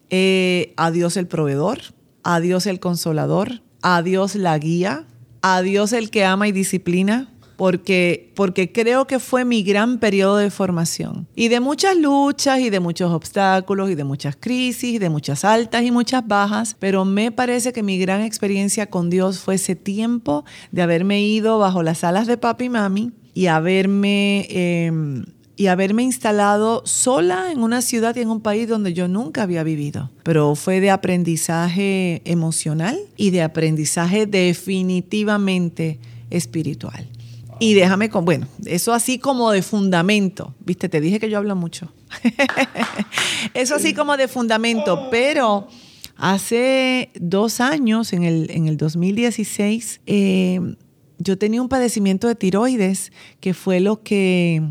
eh, 0.09 0.73
a 0.75 0.91
Dios 0.91 1.15
el 1.15 1.27
proveedor, 1.27 1.79
a 2.23 2.41
Dios 2.41 2.65
el 2.67 2.81
consolador, 2.81 3.61
a 3.81 4.01
Dios 4.01 4.35
la 4.35 4.57
guía, 4.57 5.05
a 5.41 5.61
Dios 5.61 5.93
el 5.93 6.09
que 6.09 6.25
ama 6.25 6.49
y 6.49 6.51
disciplina, 6.51 7.29
porque, 7.59 8.31
porque 8.35 8.71
creo 8.71 9.05
que 9.05 9.19
fue 9.19 9.43
mi 9.43 9.63
gran 9.63 9.99
periodo 9.99 10.37
de 10.37 10.49
formación. 10.49 11.27
Y 11.35 11.49
de 11.49 11.59
muchas 11.59 11.97
luchas 11.97 12.61
y 12.61 12.69
de 12.69 12.79
muchos 12.79 13.11
obstáculos 13.11 13.89
y 13.89 13.95
de 13.95 14.05
muchas 14.05 14.37
crisis, 14.39 14.97
de 14.97 15.09
muchas 15.09 15.43
altas 15.43 15.83
y 15.83 15.91
muchas 15.91 16.25
bajas, 16.25 16.77
pero 16.79 17.03
me 17.03 17.33
parece 17.33 17.73
que 17.73 17.83
mi 17.83 17.99
gran 17.99 18.21
experiencia 18.21 18.85
con 18.85 19.09
Dios 19.09 19.39
fue 19.39 19.55
ese 19.55 19.75
tiempo 19.75 20.45
de 20.71 20.83
haberme 20.83 21.21
ido 21.21 21.59
bajo 21.59 21.83
las 21.83 22.05
alas 22.05 22.27
de 22.27 22.37
papi 22.37 22.63
y 22.65 22.69
mami 22.69 23.11
y 23.33 23.47
haberme... 23.47 24.47
Em, 24.49 25.25
y 25.57 25.67
haberme 25.67 26.03
instalado 26.03 26.83
sola 26.85 27.51
en 27.51 27.61
una 27.61 27.81
ciudad 27.81 28.15
y 28.15 28.21
en 28.21 28.29
un 28.29 28.39
país 28.39 28.69
donde 28.69 28.93
yo 28.93 29.09
nunca 29.09 29.43
había 29.43 29.61
vivido. 29.63 30.09
Pero 30.23 30.55
fue 30.55 30.79
de 30.79 30.91
aprendizaje 30.91 32.21
emocional 32.23 32.97
y 33.17 33.31
de 33.31 33.41
aprendizaje 33.41 34.25
definitivamente 34.27 35.99
espiritual. 36.29 37.09
Y 37.59 37.73
déjame 37.73 38.09
con, 38.09 38.25
bueno, 38.25 38.47
eso 38.65 38.93
así 38.93 39.19
como 39.19 39.51
de 39.51 39.61
fundamento, 39.61 40.55
viste, 40.59 40.87
te 40.87 41.01
dije 41.01 41.19
que 41.19 41.29
yo 41.29 41.37
hablo 41.37 41.55
mucho. 41.55 41.91
eso 43.53 43.75
así 43.75 43.93
como 43.93 44.15
de 44.15 44.27
fundamento, 44.27 45.09
pero 45.11 45.67
hace 46.15 47.11
dos 47.15 47.59
años, 47.59 48.13
en 48.13 48.23
el, 48.23 48.49
en 48.51 48.67
el 48.67 48.77
2016, 48.77 50.01
eh, 50.05 50.75
yo 51.17 51.37
tenía 51.37 51.61
un 51.61 51.67
padecimiento 51.67 52.27
de 52.27 52.35
tiroides 52.35 53.11
que 53.41 53.53
fue 53.53 53.81
lo 53.81 54.03
que 54.03 54.63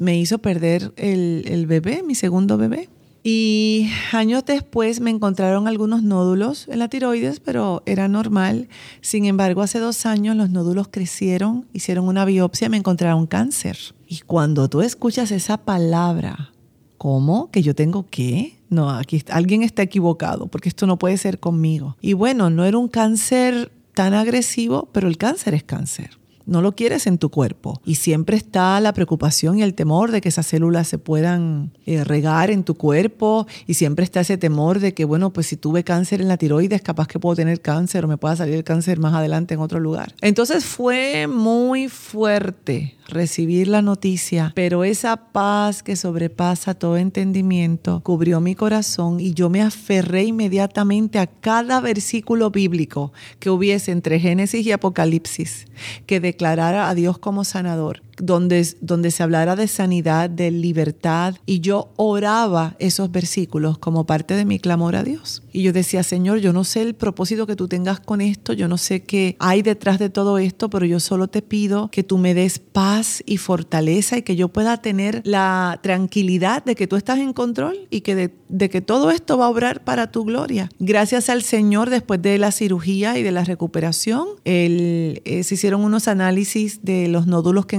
me 0.00 0.18
hizo 0.18 0.38
perder 0.38 0.92
el, 0.96 1.44
el 1.46 1.66
bebé, 1.66 2.02
mi 2.02 2.14
segundo 2.14 2.56
bebé. 2.56 2.88
Y 3.22 3.90
años 4.12 4.44
después 4.46 5.00
me 5.00 5.10
encontraron 5.10 5.68
algunos 5.68 6.02
nódulos 6.02 6.66
en 6.68 6.78
la 6.78 6.88
tiroides, 6.88 7.40
pero 7.40 7.82
era 7.84 8.08
normal. 8.08 8.68
Sin 9.02 9.26
embargo, 9.26 9.60
hace 9.60 9.78
dos 9.78 10.06
años 10.06 10.36
los 10.36 10.50
nódulos 10.50 10.88
crecieron, 10.88 11.66
hicieron 11.74 12.08
una 12.08 12.24
biopsia 12.24 12.66
y 12.66 12.70
me 12.70 12.78
encontraron 12.78 13.26
cáncer. 13.26 13.76
Y 14.06 14.20
cuando 14.20 14.68
tú 14.68 14.80
escuchas 14.80 15.30
esa 15.32 15.58
palabra, 15.58 16.52
¿cómo? 16.96 17.50
¿Que 17.50 17.62
yo 17.62 17.74
tengo 17.74 18.06
qué? 18.08 18.56
No, 18.70 18.90
aquí 18.90 19.22
alguien 19.28 19.62
está 19.62 19.82
equivocado, 19.82 20.46
porque 20.46 20.70
esto 20.70 20.86
no 20.86 20.98
puede 20.98 21.18
ser 21.18 21.40
conmigo. 21.40 21.96
Y 22.00 22.14
bueno, 22.14 22.48
no 22.48 22.64
era 22.64 22.78
un 22.78 22.88
cáncer 22.88 23.70
tan 23.94 24.14
agresivo, 24.14 24.88
pero 24.92 25.08
el 25.08 25.18
cáncer 25.18 25.54
es 25.54 25.64
cáncer 25.64 26.19
no 26.50 26.62
lo 26.62 26.72
quieres 26.72 27.06
en 27.06 27.16
tu 27.16 27.30
cuerpo. 27.30 27.80
Y 27.84 27.94
siempre 27.94 28.36
está 28.36 28.78
la 28.80 28.92
preocupación 28.92 29.58
y 29.58 29.62
el 29.62 29.74
temor 29.74 30.10
de 30.10 30.20
que 30.20 30.28
esas 30.28 30.46
células 30.46 30.88
se 30.88 30.98
puedan 30.98 31.72
eh, 31.86 32.04
regar 32.04 32.50
en 32.50 32.64
tu 32.64 32.74
cuerpo. 32.74 33.46
Y 33.66 33.74
siempre 33.74 34.04
está 34.04 34.20
ese 34.20 34.36
temor 34.36 34.80
de 34.80 34.92
que, 34.92 35.04
bueno, 35.04 35.32
pues 35.32 35.46
si 35.46 35.56
tuve 35.56 35.84
cáncer 35.84 36.20
en 36.20 36.28
la 36.28 36.36
tiroides, 36.36 36.82
capaz 36.82 37.06
que 37.06 37.20
puedo 37.20 37.36
tener 37.36 37.60
cáncer 37.60 38.04
o 38.04 38.08
me 38.08 38.16
pueda 38.16 38.36
salir 38.36 38.56
el 38.56 38.64
cáncer 38.64 38.98
más 38.98 39.14
adelante 39.14 39.54
en 39.54 39.60
otro 39.60 39.78
lugar. 39.78 40.12
Entonces 40.20 40.64
fue 40.64 41.28
muy 41.28 41.88
fuerte 41.88 42.96
recibir 43.10 43.68
la 43.68 43.82
noticia, 43.82 44.52
pero 44.54 44.84
esa 44.84 45.16
paz 45.16 45.82
que 45.82 45.96
sobrepasa 45.96 46.74
todo 46.74 46.96
entendimiento 46.96 48.00
cubrió 48.02 48.40
mi 48.40 48.54
corazón 48.54 49.20
y 49.20 49.34
yo 49.34 49.50
me 49.50 49.62
aferré 49.62 50.24
inmediatamente 50.24 51.18
a 51.18 51.26
cada 51.26 51.80
versículo 51.80 52.50
bíblico 52.50 53.12
que 53.38 53.50
hubiese 53.50 53.92
entre 53.92 54.20
Génesis 54.20 54.64
y 54.64 54.72
Apocalipsis 54.72 55.66
que 56.06 56.20
declarara 56.40 56.88
a 56.88 56.94
Dios 56.94 57.18
como 57.18 57.44
sanador 57.44 58.00
donde, 58.20 58.66
donde 58.80 59.10
se 59.10 59.22
hablara 59.22 59.56
de 59.56 59.68
sanidad, 59.68 60.30
de 60.30 60.50
libertad, 60.50 61.34
y 61.46 61.60
yo 61.60 61.90
oraba 61.96 62.76
esos 62.78 63.10
versículos 63.10 63.78
como 63.78 64.06
parte 64.06 64.34
de 64.34 64.44
mi 64.44 64.58
clamor 64.58 64.96
a 64.96 65.02
Dios. 65.02 65.42
Y 65.52 65.62
yo 65.62 65.72
decía, 65.72 66.02
Señor, 66.02 66.38
yo 66.38 66.52
no 66.52 66.64
sé 66.64 66.82
el 66.82 66.94
propósito 66.94 67.46
que 67.46 67.56
tú 67.56 67.68
tengas 67.68 68.00
con 68.00 68.20
esto, 68.20 68.52
yo 68.52 68.68
no 68.68 68.78
sé 68.78 69.02
qué 69.02 69.36
hay 69.38 69.62
detrás 69.62 69.98
de 69.98 70.10
todo 70.10 70.38
esto, 70.38 70.70
pero 70.70 70.86
yo 70.86 71.00
solo 71.00 71.28
te 71.28 71.42
pido 71.42 71.90
que 71.90 72.02
tú 72.02 72.18
me 72.18 72.34
des 72.34 72.58
paz 72.58 73.22
y 73.26 73.36
fortaleza 73.38 74.18
y 74.18 74.22
que 74.22 74.36
yo 74.36 74.48
pueda 74.48 74.76
tener 74.78 75.22
la 75.24 75.80
tranquilidad 75.82 76.64
de 76.64 76.74
que 76.74 76.86
tú 76.86 76.96
estás 76.96 77.18
en 77.18 77.32
control 77.32 77.86
y 77.90 78.02
que 78.02 78.14
de, 78.14 78.68
que 78.68 78.80
todo 78.80 79.10
esto 79.10 79.38
va 79.38 79.46
a 79.46 79.48
obrar 79.48 79.84
para 79.84 80.10
tu 80.10 80.24
gloria. 80.24 80.68
Gracias 80.78 81.28
al 81.28 81.42
Señor, 81.42 81.90
después 81.90 82.20
de 82.22 82.38
la 82.38 82.52
cirugía 82.52 83.18
y 83.18 83.22
de 83.22 83.32
la 83.32 83.44
recuperación, 83.44 84.26
el, 84.44 85.22
eh, 85.24 85.42
se 85.42 85.54
hicieron 85.54 85.82
unos 85.82 86.08
análisis 86.08 86.80
de 86.82 87.08
los 87.08 87.26
nódulos 87.26 87.66
que 87.66 87.76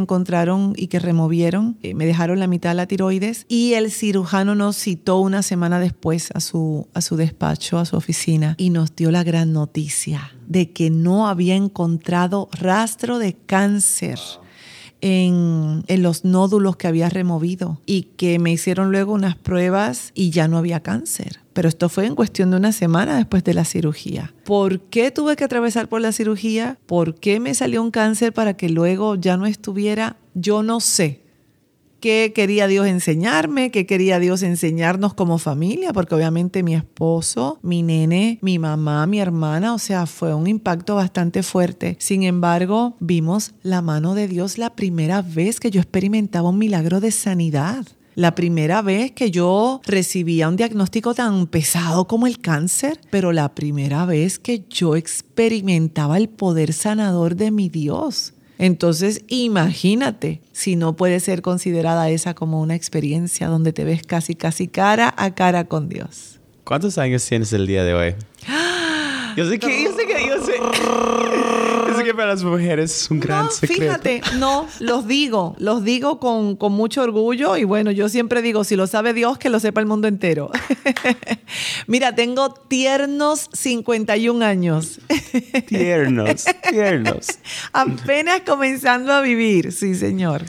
y 0.77 0.87
que 0.87 0.99
removieron, 0.99 1.77
eh, 1.83 1.93
me 1.93 2.05
dejaron 2.05 2.39
la 2.39 2.47
mitad 2.47 2.69
de 2.69 2.75
la 2.75 2.85
tiroides 2.87 3.45
y 3.49 3.73
el 3.73 3.91
cirujano 3.91 4.55
nos 4.55 4.77
citó 4.77 5.19
una 5.19 5.43
semana 5.43 5.79
después 5.79 6.29
a 6.33 6.39
su, 6.39 6.87
a 6.93 7.01
su 7.01 7.17
despacho, 7.17 7.77
a 7.77 7.85
su 7.85 7.97
oficina 7.97 8.55
y 8.57 8.69
nos 8.69 8.95
dio 8.95 9.11
la 9.11 9.23
gran 9.23 9.51
noticia 9.51 10.31
de 10.47 10.71
que 10.71 10.89
no 10.89 11.27
había 11.27 11.55
encontrado 11.55 12.47
rastro 12.53 13.19
de 13.19 13.33
cáncer. 13.33 14.19
En, 15.03 15.83
en, 15.87 16.03
los 16.03 16.25
nódulos 16.25 16.75
que 16.75 16.85
había 16.85 17.09
removido 17.09 17.81
y 17.87 18.03
que 18.03 18.37
me 18.37 18.51
hicieron 18.51 18.91
luego 18.91 19.13
unas 19.13 19.35
pruebas 19.35 20.11
y 20.13 20.29
ya 20.29 20.47
no 20.47 20.59
había 20.59 20.81
cáncer. 20.81 21.39
Pero 21.53 21.67
esto 21.67 21.89
fue 21.89 22.05
en 22.05 22.13
cuestión 22.13 22.51
de 22.51 22.57
una 22.57 22.71
semana 22.71 23.17
después 23.17 23.43
de 23.43 23.55
la 23.55 23.65
cirugía. 23.65 24.31
¿Por 24.45 24.79
qué 24.79 25.09
tuve 25.09 25.35
que 25.35 25.43
atravesar 25.43 25.89
por 25.89 26.01
la 26.01 26.11
cirugía? 26.11 26.77
¿Por 26.85 27.15
qué 27.15 27.39
me 27.39 27.55
salió 27.55 27.81
un 27.81 27.89
cáncer 27.89 28.31
para 28.31 28.53
que 28.55 28.69
luego 28.69 29.15
ya 29.15 29.37
no 29.37 29.47
estuviera? 29.47 30.17
Yo 30.33 30.63
no 30.63 30.79
sé. 30.79 31.21
¿Qué 32.01 32.31
quería 32.33 32.65
Dios 32.65 32.87
enseñarme? 32.87 33.69
¿Qué 33.69 33.85
quería 33.85 34.17
Dios 34.17 34.41
enseñarnos 34.41 35.13
como 35.13 35.37
familia? 35.37 35.93
Porque 35.93 36.15
obviamente 36.15 36.63
mi 36.63 36.73
esposo, 36.73 37.59
mi 37.61 37.83
nene, 37.83 38.39
mi 38.41 38.57
mamá, 38.57 39.05
mi 39.05 39.19
hermana, 39.19 39.75
o 39.75 39.77
sea, 39.77 40.07
fue 40.07 40.33
un 40.33 40.47
impacto 40.47 40.95
bastante 40.95 41.43
fuerte. 41.43 41.97
Sin 41.99 42.23
embargo, 42.23 42.95
vimos 42.99 43.53
la 43.61 43.83
mano 43.83 44.15
de 44.15 44.27
Dios 44.27 44.57
la 44.57 44.75
primera 44.75 45.21
vez 45.21 45.59
que 45.59 45.69
yo 45.69 45.79
experimentaba 45.79 46.49
un 46.49 46.57
milagro 46.57 47.01
de 47.01 47.11
sanidad. 47.11 47.85
La 48.15 48.33
primera 48.33 48.81
vez 48.81 49.11
que 49.11 49.29
yo 49.29 49.79
recibía 49.85 50.49
un 50.49 50.55
diagnóstico 50.55 51.13
tan 51.13 51.45
pesado 51.45 52.07
como 52.07 52.25
el 52.25 52.39
cáncer, 52.39 52.99
pero 53.11 53.31
la 53.31 53.53
primera 53.53 54.05
vez 54.05 54.39
que 54.39 54.65
yo 54.69 54.95
experimentaba 54.95 56.17
el 56.17 56.29
poder 56.29 56.73
sanador 56.73 57.35
de 57.35 57.51
mi 57.51 57.69
Dios. 57.69 58.33
Entonces, 58.61 59.23
imagínate 59.27 60.39
si 60.51 60.75
no 60.75 60.95
puede 60.95 61.19
ser 61.19 61.41
considerada 61.41 62.11
esa 62.11 62.35
como 62.35 62.61
una 62.61 62.75
experiencia 62.75 63.47
donde 63.47 63.73
te 63.73 63.83
ves 63.83 64.03
casi, 64.03 64.35
casi 64.35 64.67
cara 64.67 65.11
a 65.17 65.33
cara 65.33 65.63
con 65.63 65.89
Dios. 65.89 66.39
¿Cuántos 66.63 66.99
años 66.99 67.25
tienes 67.25 67.51
el 67.53 67.65
día 67.65 67.83
de 67.83 67.95
hoy? 67.95 68.15
Yo 69.35 69.49
sé 69.49 69.57
que, 69.57 69.83
yo 69.83 69.95
sé 69.95 70.05
que, 70.05 70.27
que 72.11 72.17
para 72.17 72.29
las 72.29 72.43
mujeres 72.43 73.03
es 73.03 73.11
un 73.11 73.19
gran 73.19 73.45
no, 73.45 73.51
secreto. 73.51 73.81
Fíjate, 73.81 74.21
no, 74.37 74.67
los 74.79 75.07
digo, 75.07 75.55
los 75.59 75.83
digo 75.83 76.19
con, 76.19 76.57
con, 76.57 76.73
mucho 76.73 77.01
orgullo 77.01 77.55
y 77.55 77.63
bueno, 77.63 77.91
yo 77.91 78.09
siempre 78.09 78.41
digo, 78.41 78.63
si 78.65 78.75
lo 78.75 78.85
sabe 78.85 79.13
Dios, 79.13 79.37
que 79.37 79.49
lo 79.49 79.59
sepa 79.59 79.79
el 79.79 79.87
mundo 79.87 80.07
entero. 80.09 80.51
Mira, 81.87 82.13
tengo 82.13 82.53
tiernos 82.53 83.49
51 83.53 84.45
años. 84.45 84.99
tiernos, 85.67 86.45
tiernos. 86.69 87.27
Apenas 87.71 88.41
comenzando 88.45 89.13
a 89.13 89.21
vivir, 89.21 89.71
sí, 89.71 89.95
señor. 89.95 90.43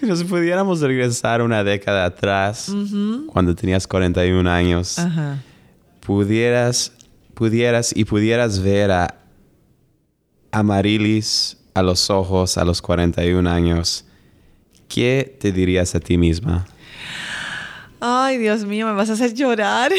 Si 0.00 0.06
nos 0.06 0.24
pudiéramos 0.24 0.80
regresar 0.80 1.40
una 1.40 1.62
década 1.62 2.04
atrás, 2.04 2.70
cuando 3.28 3.54
tenías 3.54 3.86
41 3.86 4.50
años, 4.50 4.96
pudieras, 6.00 6.92
pudieras 7.34 7.96
y 7.96 8.04
pudieras 8.04 8.60
ver 8.60 8.90
a 8.90 9.25
Amarilis 10.56 11.58
a 11.74 11.82
los 11.82 12.08
ojos 12.08 12.56
a 12.56 12.64
los 12.64 12.80
41 12.80 13.50
años, 13.50 14.06
¿qué 14.88 15.36
te 15.38 15.52
dirías 15.52 15.94
a 15.94 16.00
ti 16.00 16.16
misma? 16.16 16.66
Ay, 18.00 18.38
Dios 18.38 18.64
mío, 18.64 18.86
me 18.86 18.94
vas 18.94 19.10
a 19.10 19.12
hacer 19.12 19.34
llorar. 19.34 19.92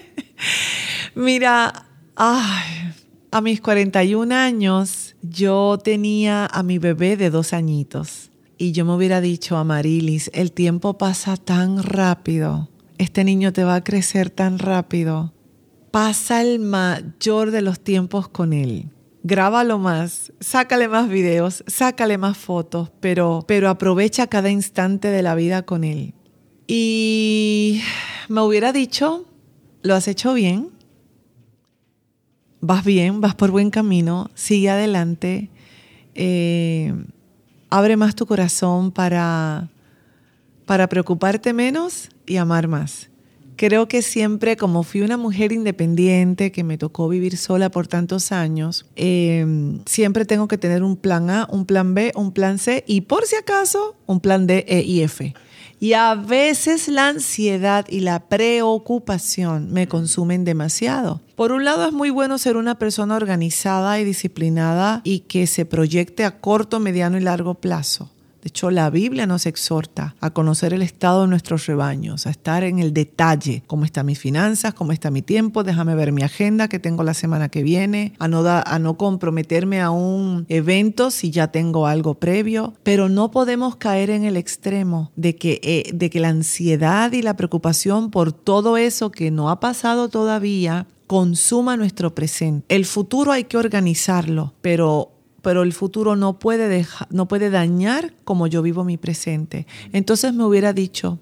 Mira, 1.14 1.84
a 2.16 3.40
mis 3.42 3.60
41 3.60 4.34
años 4.34 5.14
yo 5.20 5.78
tenía 5.84 6.46
a 6.46 6.62
mi 6.62 6.78
bebé 6.78 7.18
de 7.18 7.28
dos 7.28 7.52
añitos 7.52 8.30
y 8.56 8.72
yo 8.72 8.86
me 8.86 8.94
hubiera 8.94 9.20
dicho 9.20 9.58
a 9.58 9.64
Marilis, 9.64 10.30
el 10.32 10.52
tiempo 10.52 10.96
pasa 10.96 11.36
tan 11.36 11.82
rápido, 11.82 12.70
este 12.96 13.24
niño 13.24 13.52
te 13.52 13.64
va 13.64 13.74
a 13.74 13.84
crecer 13.84 14.30
tan 14.30 14.58
rápido, 14.58 15.34
pasa 15.90 16.40
el 16.40 16.60
mayor 16.60 17.50
de 17.50 17.60
los 17.60 17.78
tiempos 17.80 18.26
con 18.26 18.54
él 18.54 18.88
grábalo 19.22 19.78
más, 19.78 20.32
sácale 20.40 20.88
más 20.88 21.08
videos, 21.08 21.64
sácale 21.66 22.18
más 22.18 22.36
fotos, 22.36 22.90
pero, 23.00 23.44
pero 23.46 23.68
aprovecha 23.68 24.26
cada 24.26 24.50
instante 24.50 25.08
de 25.08 25.22
la 25.22 25.34
vida 25.34 25.62
con 25.62 25.84
él. 25.84 26.14
Y 26.66 27.82
me 28.28 28.40
hubiera 28.40 28.72
dicho, 28.72 29.26
lo 29.82 29.94
has 29.94 30.08
hecho 30.08 30.34
bien, 30.34 30.70
vas 32.60 32.84
bien, 32.84 33.20
vas 33.20 33.34
por 33.34 33.50
buen 33.50 33.70
camino, 33.70 34.30
sigue 34.34 34.70
adelante, 34.70 35.50
eh, 36.14 36.94
abre 37.70 37.96
más 37.96 38.14
tu 38.14 38.26
corazón 38.26 38.92
para, 38.92 39.68
para 40.66 40.88
preocuparte 40.88 41.52
menos 41.52 42.08
y 42.26 42.36
amar 42.36 42.68
más. 42.68 43.09
Creo 43.60 43.88
que 43.88 44.00
siempre, 44.00 44.56
como 44.56 44.82
fui 44.84 45.02
una 45.02 45.18
mujer 45.18 45.52
independiente, 45.52 46.50
que 46.50 46.64
me 46.64 46.78
tocó 46.78 47.10
vivir 47.10 47.36
sola 47.36 47.70
por 47.70 47.88
tantos 47.88 48.32
años, 48.32 48.86
em, 48.96 49.80
siempre 49.84 50.24
tengo 50.24 50.48
que 50.48 50.56
tener 50.56 50.82
un 50.82 50.96
plan 50.96 51.28
A, 51.28 51.46
un 51.50 51.66
plan 51.66 51.92
B, 51.92 52.10
un 52.16 52.32
plan 52.32 52.56
C 52.56 52.84
y 52.86 53.02
por 53.02 53.26
si 53.26 53.36
acaso 53.36 53.96
un 54.06 54.20
plan 54.20 54.46
D, 54.46 54.64
E 54.66 54.80
y 54.80 55.02
F. 55.02 55.34
Y 55.78 55.92
a 55.92 56.14
veces 56.14 56.88
la 56.88 57.08
ansiedad 57.08 57.84
y 57.90 58.00
la 58.00 58.30
preocupación 58.30 59.70
me 59.70 59.86
consumen 59.86 60.46
demasiado. 60.46 61.20
Por 61.36 61.52
un 61.52 61.66
lado 61.66 61.86
es 61.86 61.92
muy 61.92 62.08
bueno 62.08 62.38
ser 62.38 62.56
una 62.56 62.78
persona 62.78 63.14
organizada 63.14 64.00
y 64.00 64.06
disciplinada 64.06 65.02
y 65.04 65.20
que 65.20 65.46
se 65.46 65.66
proyecte 65.66 66.24
a 66.24 66.40
corto, 66.40 66.80
mediano 66.80 67.18
y 67.18 67.20
largo 67.20 67.56
plazo. 67.56 68.10
De 68.42 68.48
hecho, 68.48 68.70
la 68.70 68.88
Biblia 68.90 69.26
nos 69.26 69.46
exhorta 69.46 70.14
a 70.20 70.30
conocer 70.30 70.72
el 70.72 70.82
estado 70.82 71.22
de 71.22 71.28
nuestros 71.28 71.66
rebaños, 71.66 72.26
a 72.26 72.30
estar 72.30 72.64
en 72.64 72.78
el 72.78 72.94
detalle, 72.94 73.62
cómo 73.66 73.84
están 73.84 74.06
mis 74.06 74.18
finanzas, 74.18 74.74
cómo 74.74 74.92
está 74.92 75.10
mi 75.10 75.22
tiempo, 75.22 75.62
déjame 75.62 75.94
ver 75.94 76.12
mi 76.12 76.22
agenda 76.22 76.68
que 76.68 76.78
tengo 76.78 77.02
la 77.02 77.14
semana 77.14 77.48
que 77.48 77.62
viene, 77.62 78.14
a 78.18 78.28
no, 78.28 78.42
a 78.46 78.78
no 78.78 78.96
comprometerme 78.96 79.80
a 79.80 79.90
un 79.90 80.46
evento 80.48 81.10
si 81.10 81.30
ya 81.30 81.48
tengo 81.48 81.86
algo 81.86 82.14
previo, 82.14 82.74
pero 82.82 83.08
no 83.08 83.30
podemos 83.30 83.76
caer 83.76 84.10
en 84.10 84.24
el 84.24 84.36
extremo 84.36 85.12
de 85.16 85.36
que, 85.36 85.60
eh, 85.62 85.90
de 85.92 86.10
que 86.10 86.20
la 86.20 86.28
ansiedad 86.28 87.12
y 87.12 87.22
la 87.22 87.36
preocupación 87.36 88.10
por 88.10 88.32
todo 88.32 88.76
eso 88.76 89.10
que 89.10 89.30
no 89.30 89.50
ha 89.50 89.60
pasado 89.60 90.08
todavía 90.08 90.86
consuma 91.06 91.76
nuestro 91.76 92.14
presente. 92.14 92.64
El 92.74 92.84
futuro 92.86 93.32
hay 93.32 93.44
que 93.44 93.56
organizarlo, 93.56 94.54
pero 94.62 95.10
pero 95.42 95.62
el 95.62 95.72
futuro 95.72 96.16
no 96.16 96.38
puede, 96.38 96.86
no 97.10 97.28
puede 97.28 97.50
dañar 97.50 98.14
como 98.24 98.46
yo 98.46 98.62
vivo 98.62 98.84
mi 98.84 98.96
presente. 98.96 99.66
Entonces 99.92 100.34
me 100.34 100.44
hubiera 100.44 100.72
dicho, 100.72 101.18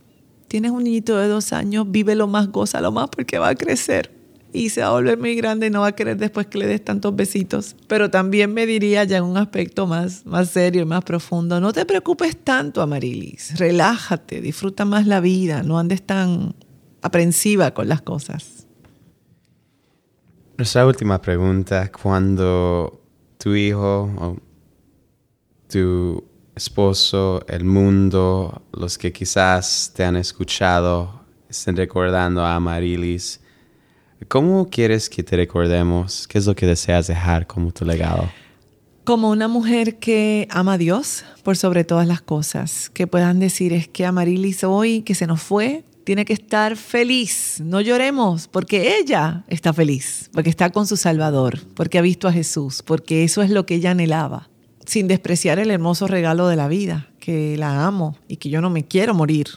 tienes 0.48 0.70
un 0.70 0.85
niñito 0.85 1.16
de 1.16 1.28
dos 1.28 1.52
años, 1.52 1.90
vive 1.90 2.14
lo 2.14 2.26
más, 2.26 2.48
goza 2.48 2.81
lo 2.81 2.92
más 2.92 3.09
porque 3.11 3.38
va 3.38 3.48
a 3.48 3.54
crecer 3.54 4.18
y 4.52 4.70
se 4.70 4.81
va 4.81 4.88
a 4.88 4.92
volver 4.92 5.18
muy 5.18 5.35
grande 5.35 5.66
y 5.66 5.70
no 5.70 5.83
va 5.83 5.88
a 5.88 5.92
querer 5.92 6.16
después 6.16 6.46
que 6.46 6.59
le 6.59 6.66
des 6.66 6.83
tantos 6.85 7.14
besitos. 7.14 7.76
Pero 7.87 8.11
también 8.11 8.52
me 8.52 8.66
diría 8.66 9.04
ya 9.04 9.18
en 9.18 9.24
un 9.24 9.37
aspecto 9.37 9.87
más, 9.87 10.24
más 10.26 10.50
serio 10.50 10.83
y 10.83 10.85
más 10.85 11.04
profundo, 11.04 11.61
no 11.61 11.72
te 11.72 11.85
preocupes 11.85 12.37
tanto, 12.37 12.83
Amarilis, 12.83 13.59
relájate, 13.59 14.40
disfruta 14.40 14.85
más 14.85 15.07
la 15.07 15.20
vida, 15.20 15.62
no 15.62 15.78
andes 15.78 16.02
tan 16.02 16.54
aprensiva 17.02 17.72
con 17.72 17.88
las 17.88 18.02
cosas. 18.02 18.66
Nuestra 20.57 20.85
última 20.87 21.20
pregunta, 21.20 21.92
cuando 21.92 23.00
tu 23.38 23.55
hijo 23.55 24.11
o 24.18 24.37
tu 25.68 26.24
esposo, 26.55 27.44
el 27.48 27.64
mundo, 27.64 28.62
los 28.72 28.98
que 28.98 29.12
quizás 29.12 29.92
te 29.94 30.05
han 30.05 30.16
escuchado, 30.16 31.20
estén 31.48 31.77
recordando 31.77 32.44
a 32.44 32.57
Amarilis. 32.57 33.40
¿Cómo 34.27 34.68
quieres 34.68 35.09
que 35.09 35.22
te 35.22 35.37
recordemos? 35.37 36.27
¿Qué 36.27 36.38
es 36.38 36.46
lo 36.46 36.55
que 36.55 36.66
deseas 36.66 37.07
dejar 37.07 37.46
como 37.46 37.72
tu 37.72 37.85
legado? 37.85 38.29
Como 39.05 39.31
una 39.31 39.48
mujer 39.48 39.98
que 39.98 40.48
ama 40.51 40.74
a 40.74 40.79
Dios 40.79 41.24
por 41.44 41.57
sobre 41.57 41.85
todas 41.85 42.07
las 42.07 42.20
cosas, 42.20 42.90
que 42.90 43.07
puedan 43.07 43.38
decir 43.38 43.72
es 43.72 43.88
que 43.88 44.05
Amarilis 44.05 44.64
hoy 44.64 45.03
que 45.03 45.14
se 45.14 45.27
nos 45.27 45.40
fue, 45.40 45.85
tiene 46.08 46.24
que 46.24 46.32
estar 46.32 46.78
feliz. 46.78 47.60
No 47.62 47.82
lloremos 47.82 48.48
porque 48.48 48.96
ella 48.96 49.44
está 49.46 49.74
feliz, 49.74 50.30
porque 50.32 50.48
está 50.48 50.70
con 50.70 50.86
su 50.86 50.96
Salvador, 50.96 51.60
porque 51.74 51.98
ha 51.98 52.00
visto 52.00 52.26
a 52.26 52.32
Jesús, 52.32 52.82
porque 52.82 53.24
eso 53.24 53.42
es 53.42 53.50
lo 53.50 53.66
que 53.66 53.74
ella 53.74 53.90
anhelaba, 53.90 54.48
sin 54.86 55.06
despreciar 55.06 55.58
el 55.58 55.70
hermoso 55.70 56.06
regalo 56.06 56.48
de 56.48 56.56
la 56.56 56.66
vida, 56.66 57.10
que 57.20 57.58
la 57.58 57.84
amo 57.84 58.16
y 58.26 58.36
que 58.36 58.48
yo 58.48 58.62
no 58.62 58.70
me 58.70 58.86
quiero 58.86 59.12
morir. 59.12 59.48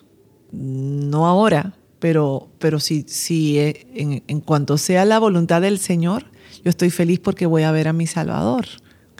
No 0.52 1.26
ahora, 1.26 1.78
pero, 2.00 2.50
pero 2.60 2.82
si, 2.82 3.06
si 3.08 3.58
eh, 3.58 3.88
en, 3.96 4.22
en 4.28 4.42
cuanto 4.42 4.78
sea 4.78 5.06
la 5.06 5.20
voluntad 5.20 5.62
del 5.62 5.80
Señor, 5.80 6.26
yo 6.66 6.70
estoy 6.70 6.90
feliz 6.90 7.22
porque 7.22 7.46
voy 7.46 7.64
a 7.64 7.72
ver 7.72 7.88
a 7.88 7.94
mi 7.94 8.08
Salvador 8.08 8.66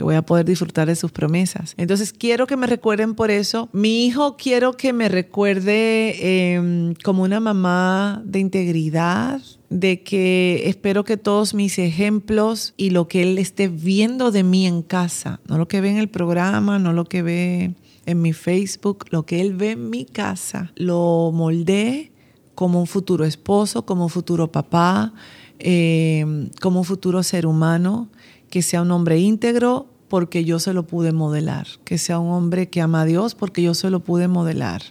voy 0.02 0.16
a 0.16 0.22
poder 0.22 0.46
disfrutar 0.46 0.88
de 0.88 0.96
sus 0.96 1.12
promesas. 1.12 1.74
Entonces 1.78 2.14
quiero 2.14 2.48
que 2.48 2.58
me 2.58 2.68
recuerden 2.68 3.16
por 3.16 3.32
eso. 3.32 3.70
Mi 3.74 4.06
hijo 4.06 4.38
quiero 4.38 4.74
que 4.74 4.94
me 4.94 5.10
recuerde 5.10 6.54
em, 6.54 6.94
como 7.04 7.24
una 7.24 7.40
mamá 7.40 8.22
de 8.26 8.40
integridad, 8.40 9.42
de 9.70 10.04
que 10.04 10.64
espero 10.66 11.06
que 11.06 11.16
todos 11.16 11.54
mis 11.54 11.80
ejemplos 11.80 12.74
y 12.76 12.90
lo 12.90 13.08
que 13.08 13.24
él 13.24 13.38
esté 13.38 13.70
viendo 13.70 14.32
de 14.32 14.44
mí 14.44 14.68
en 14.68 14.82
casa, 14.82 15.40
no 15.48 15.58
lo 15.58 15.68
que 15.68 15.80
ve 15.80 15.90
en 15.90 15.98
el 15.98 16.10
programa, 16.10 16.78
no 16.78 16.92
lo 16.92 17.06
que 17.06 17.22
ve 17.22 17.74
en 18.06 18.22
mi 18.22 18.34
Facebook, 18.34 19.06
lo 19.12 19.26
que 19.26 19.40
él 19.40 19.56
ve 19.56 19.72
en 19.72 19.90
mi 19.90 20.06
casa, 20.06 20.74
lo 20.76 21.32
moldee 21.34 22.12
como 22.56 22.80
un 22.80 22.88
futuro 22.88 23.26
esposo, 23.26 23.86
como 23.86 24.04
un 24.04 24.10
futuro 24.10 24.52
papá, 24.52 25.14
em, 25.60 26.50
como 26.62 26.80
un 26.80 26.86
futuro 26.86 27.24
ser 27.24 27.46
humano, 27.46 28.10
que 28.52 28.62
sea 28.62 28.84
un 28.84 28.92
hombre 28.92 29.18
íntegro, 29.18 29.88
porque 30.12 30.44
yo 30.44 30.60
se 30.60 30.74
lo 30.74 30.86
pude 30.86 31.14
modelar, 31.14 31.68
que 31.86 31.98
sea 31.98 32.20
un 32.20 32.34
hombre 32.34 32.68
que 32.68 32.82
ama 32.82 33.04
a 33.04 33.06
Dios 33.06 33.34
porque 33.34 33.62
yo 33.62 33.74
se 33.74 33.90
lo 33.90 34.02
pude 34.02 34.28
modelar, 34.28 34.82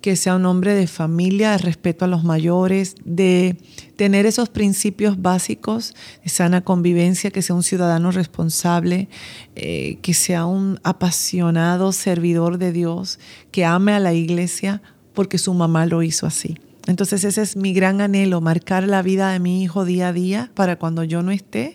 que 0.00 0.16
sea 0.16 0.34
un 0.36 0.46
hombre 0.46 0.74
de 0.74 0.86
familia, 0.86 1.50
de 1.50 1.58
respeto 1.58 2.06
a 2.06 2.08
los 2.08 2.24
mayores, 2.24 2.94
de 3.04 3.58
tener 3.96 4.24
esos 4.24 4.48
principios 4.48 5.20
básicos 5.20 5.94
de 6.24 6.30
sana 6.30 6.62
convivencia, 6.62 7.30
que 7.30 7.42
sea 7.42 7.54
un 7.54 7.62
ciudadano 7.62 8.12
responsable, 8.12 9.10
eh, 9.56 9.98
que 10.00 10.14
sea 10.14 10.46
un 10.46 10.80
apasionado 10.84 11.92
servidor 11.92 12.56
de 12.56 12.72
Dios, 12.72 13.18
que 13.50 13.66
ame 13.66 13.92
a 13.92 14.00
la 14.00 14.14
iglesia 14.14 14.80
porque 15.12 15.36
su 15.36 15.52
mamá 15.52 15.84
lo 15.84 16.02
hizo 16.02 16.26
así. 16.26 16.56
Entonces 16.86 17.24
ese 17.24 17.42
es 17.42 17.56
mi 17.56 17.74
gran 17.74 18.00
anhelo, 18.00 18.40
marcar 18.40 18.84
la 18.84 19.02
vida 19.02 19.30
de 19.32 19.38
mi 19.38 19.62
hijo 19.62 19.84
día 19.84 20.08
a 20.08 20.12
día 20.14 20.50
para 20.54 20.76
cuando 20.76 21.04
yo 21.04 21.22
no 21.22 21.30
esté 21.30 21.74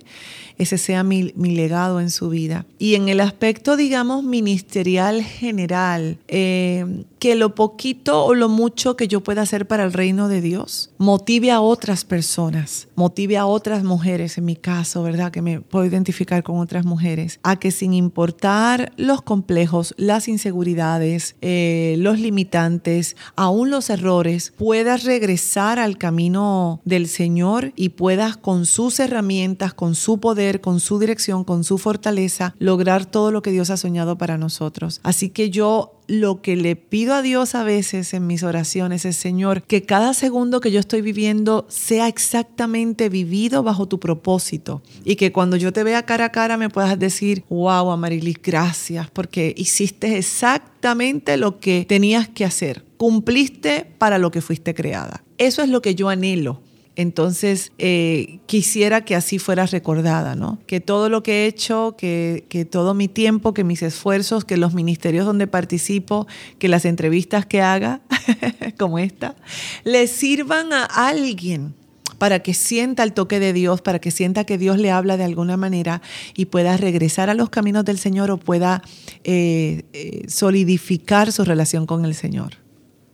ese 0.57 0.77
sea 0.77 1.03
mi, 1.03 1.31
legado 1.33 1.99
en 1.99 2.09
su 2.09 2.29
vida. 2.29 2.65
Y 2.79 2.95
en 2.95 3.09
el 3.09 3.19
aspecto, 3.19 3.77
digamos, 3.77 4.23
ministerial 4.23 5.23
general, 5.23 6.17
eh, 6.27 7.03
que 7.19 7.35
lo 7.35 7.55
poquito 7.55 8.25
o 8.25 8.33
lo 8.35 8.49
mucho 8.49 8.95
que 8.95 9.07
yo 9.07 9.21
pueda 9.21 9.41
hacer 9.41 9.67
para 9.67 9.83
el 9.83 9.93
reino 9.93 10.27
de 10.27 10.41
Dios 10.41 10.91
motive 10.97 11.51
a 11.51 11.61
otras 11.61 12.05
personas, 12.05 12.87
motive 12.95 13.37
a 13.37 13.45
otras 13.45 13.83
mujeres, 13.83 14.37
en 14.37 14.45
mi 14.45 14.55
caso, 14.55 15.03
¿verdad? 15.03 15.31
Que 15.31 15.41
me 15.41 15.61
puedo 15.61 15.85
identificar 15.85 16.43
con 16.43 16.59
otras 16.59 16.85
mujeres, 16.85 17.39
a 17.43 17.57
que 17.57 17.71
sin 17.71 17.93
importar 17.93 18.93
los 18.97 19.21
complejos, 19.21 19.93
las 19.97 20.27
inseguridades, 20.27 21.35
eh, 21.41 21.95
los 21.99 22.19
limitantes, 22.19 23.15
aún 23.35 23.69
los 23.69 23.89
errores, 23.89 24.53
puedas 24.57 25.03
regresar 25.03 25.79
al 25.79 25.97
camino 25.97 26.81
del 26.85 27.07
Señor 27.07 27.73
y 27.75 27.89
puedas 27.89 28.37
con 28.37 28.65
sus 28.65 28.99
herramientas, 28.99 29.73
con 29.73 29.95
su 29.95 30.19
poder, 30.19 30.46
con 30.61 30.79
su 30.79 30.99
dirección, 30.99 31.43
con 31.43 31.63
su 31.63 31.77
fortaleza, 31.77 32.55
lograr 32.59 33.05
todo 33.05 33.31
lo 33.31 33.41
que 33.41 33.51
Dios 33.51 33.69
ha 33.69 33.77
soñado 33.77 34.17
para 34.17 34.37
nosotros. 34.37 34.99
Así 35.03 35.29
que 35.29 35.49
yo 35.49 35.93
lo 36.07 36.41
que 36.41 36.55
le 36.55 36.75
pido 36.75 37.13
a 37.13 37.21
Dios 37.21 37.53
a 37.53 37.63
veces 37.63 38.13
en 38.13 38.27
mis 38.27 38.43
oraciones 38.43 39.05
es, 39.05 39.17
Señor, 39.17 39.63
que 39.63 39.83
cada 39.83 40.13
segundo 40.13 40.61
que 40.61 40.71
yo 40.71 40.79
estoy 40.79 41.01
viviendo 41.01 41.65
sea 41.69 42.07
exactamente 42.07 43.09
vivido 43.09 43.61
bajo 43.61 43.87
tu 43.87 43.99
propósito 43.99 44.81
y 45.03 45.17
que 45.17 45.31
cuando 45.31 45.57
yo 45.57 45.73
te 45.73 45.83
vea 45.83 46.05
cara 46.05 46.25
a 46.25 46.31
cara 46.31 46.57
me 46.57 46.69
puedas 46.69 46.97
decir, 46.97 47.43
wow, 47.49 47.91
Amarilis, 47.91 48.41
gracias 48.41 49.09
porque 49.11 49.53
hiciste 49.57 50.17
exactamente 50.17 51.37
lo 51.37 51.59
que 51.59 51.85
tenías 51.87 52.27
que 52.29 52.45
hacer. 52.45 52.85
Cumpliste 52.97 53.85
para 53.97 54.17
lo 54.17 54.31
que 54.31 54.41
fuiste 54.41 54.73
creada. 54.73 55.23
Eso 55.37 55.61
es 55.61 55.69
lo 55.69 55.81
que 55.81 55.93
yo 55.93 56.09
anhelo 56.09 56.61
entonces, 56.97 57.71
eh, 57.77 58.39
quisiera 58.47 59.05
que 59.05 59.15
así 59.15 59.37
fuera 59.37 59.67
recordada, 59.67 60.33
¿no? 60.33 60.57
Que 60.65 60.81
todo 60.81 61.09
lo 61.09 61.21
que 61.21 61.43
he 61.43 61.45
hecho, 61.45 61.95
que, 61.95 62.45
que 62.49 62.65
todo 62.65 62.95
mi 62.95 63.07
tiempo, 63.07 63.53
que 63.53 63.63
mis 63.63 63.83
esfuerzos, 63.83 64.45
que 64.45 64.57
los 64.57 64.73
ministerios 64.73 65.23
donde 65.23 65.45
participo, 65.45 66.25
que 66.57 66.67
las 66.67 66.85
entrevistas 66.85 67.45
que 67.45 67.61
haga, 67.61 68.01
como 68.79 68.97
esta, 68.97 69.35
le 69.83 70.07
sirvan 70.07 70.73
a 70.73 70.85
alguien 70.85 71.75
para 72.17 72.39
que 72.39 72.55
sienta 72.55 73.03
el 73.03 73.13
toque 73.13 73.39
de 73.39 73.53
Dios, 73.53 73.83
para 73.83 73.99
que 73.99 74.09
sienta 74.09 74.43
que 74.43 74.57
Dios 74.57 74.79
le 74.79 74.89
habla 74.89 75.17
de 75.17 75.23
alguna 75.23 75.55
manera 75.55 76.01
y 76.35 76.45
pueda 76.45 76.77
regresar 76.77 77.29
a 77.29 77.35
los 77.35 77.51
caminos 77.51 77.85
del 77.85 77.99
Señor 77.99 78.31
o 78.31 78.37
pueda 78.37 78.81
eh, 79.23 79.83
eh, 79.93 80.23
solidificar 80.27 81.31
su 81.31 81.45
relación 81.45 81.85
con 81.85 82.05
el 82.05 82.15
Señor. 82.15 82.53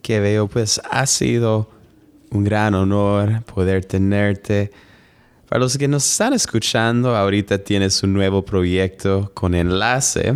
Que 0.00 0.20
veo, 0.20 0.48
pues 0.48 0.80
ha 0.90 1.04
sido 1.04 1.68
un 2.34 2.44
gran 2.44 2.74
honor 2.74 3.42
poder 3.44 3.84
tenerte. 3.84 4.70
Para 5.48 5.60
los 5.60 5.78
que 5.78 5.88
nos 5.88 6.10
están 6.10 6.32
escuchando, 6.32 7.16
ahorita 7.16 7.58
tienes 7.58 8.02
un 8.02 8.12
nuevo 8.12 8.44
proyecto 8.44 9.30
con 9.34 9.54
enlace. 9.54 10.34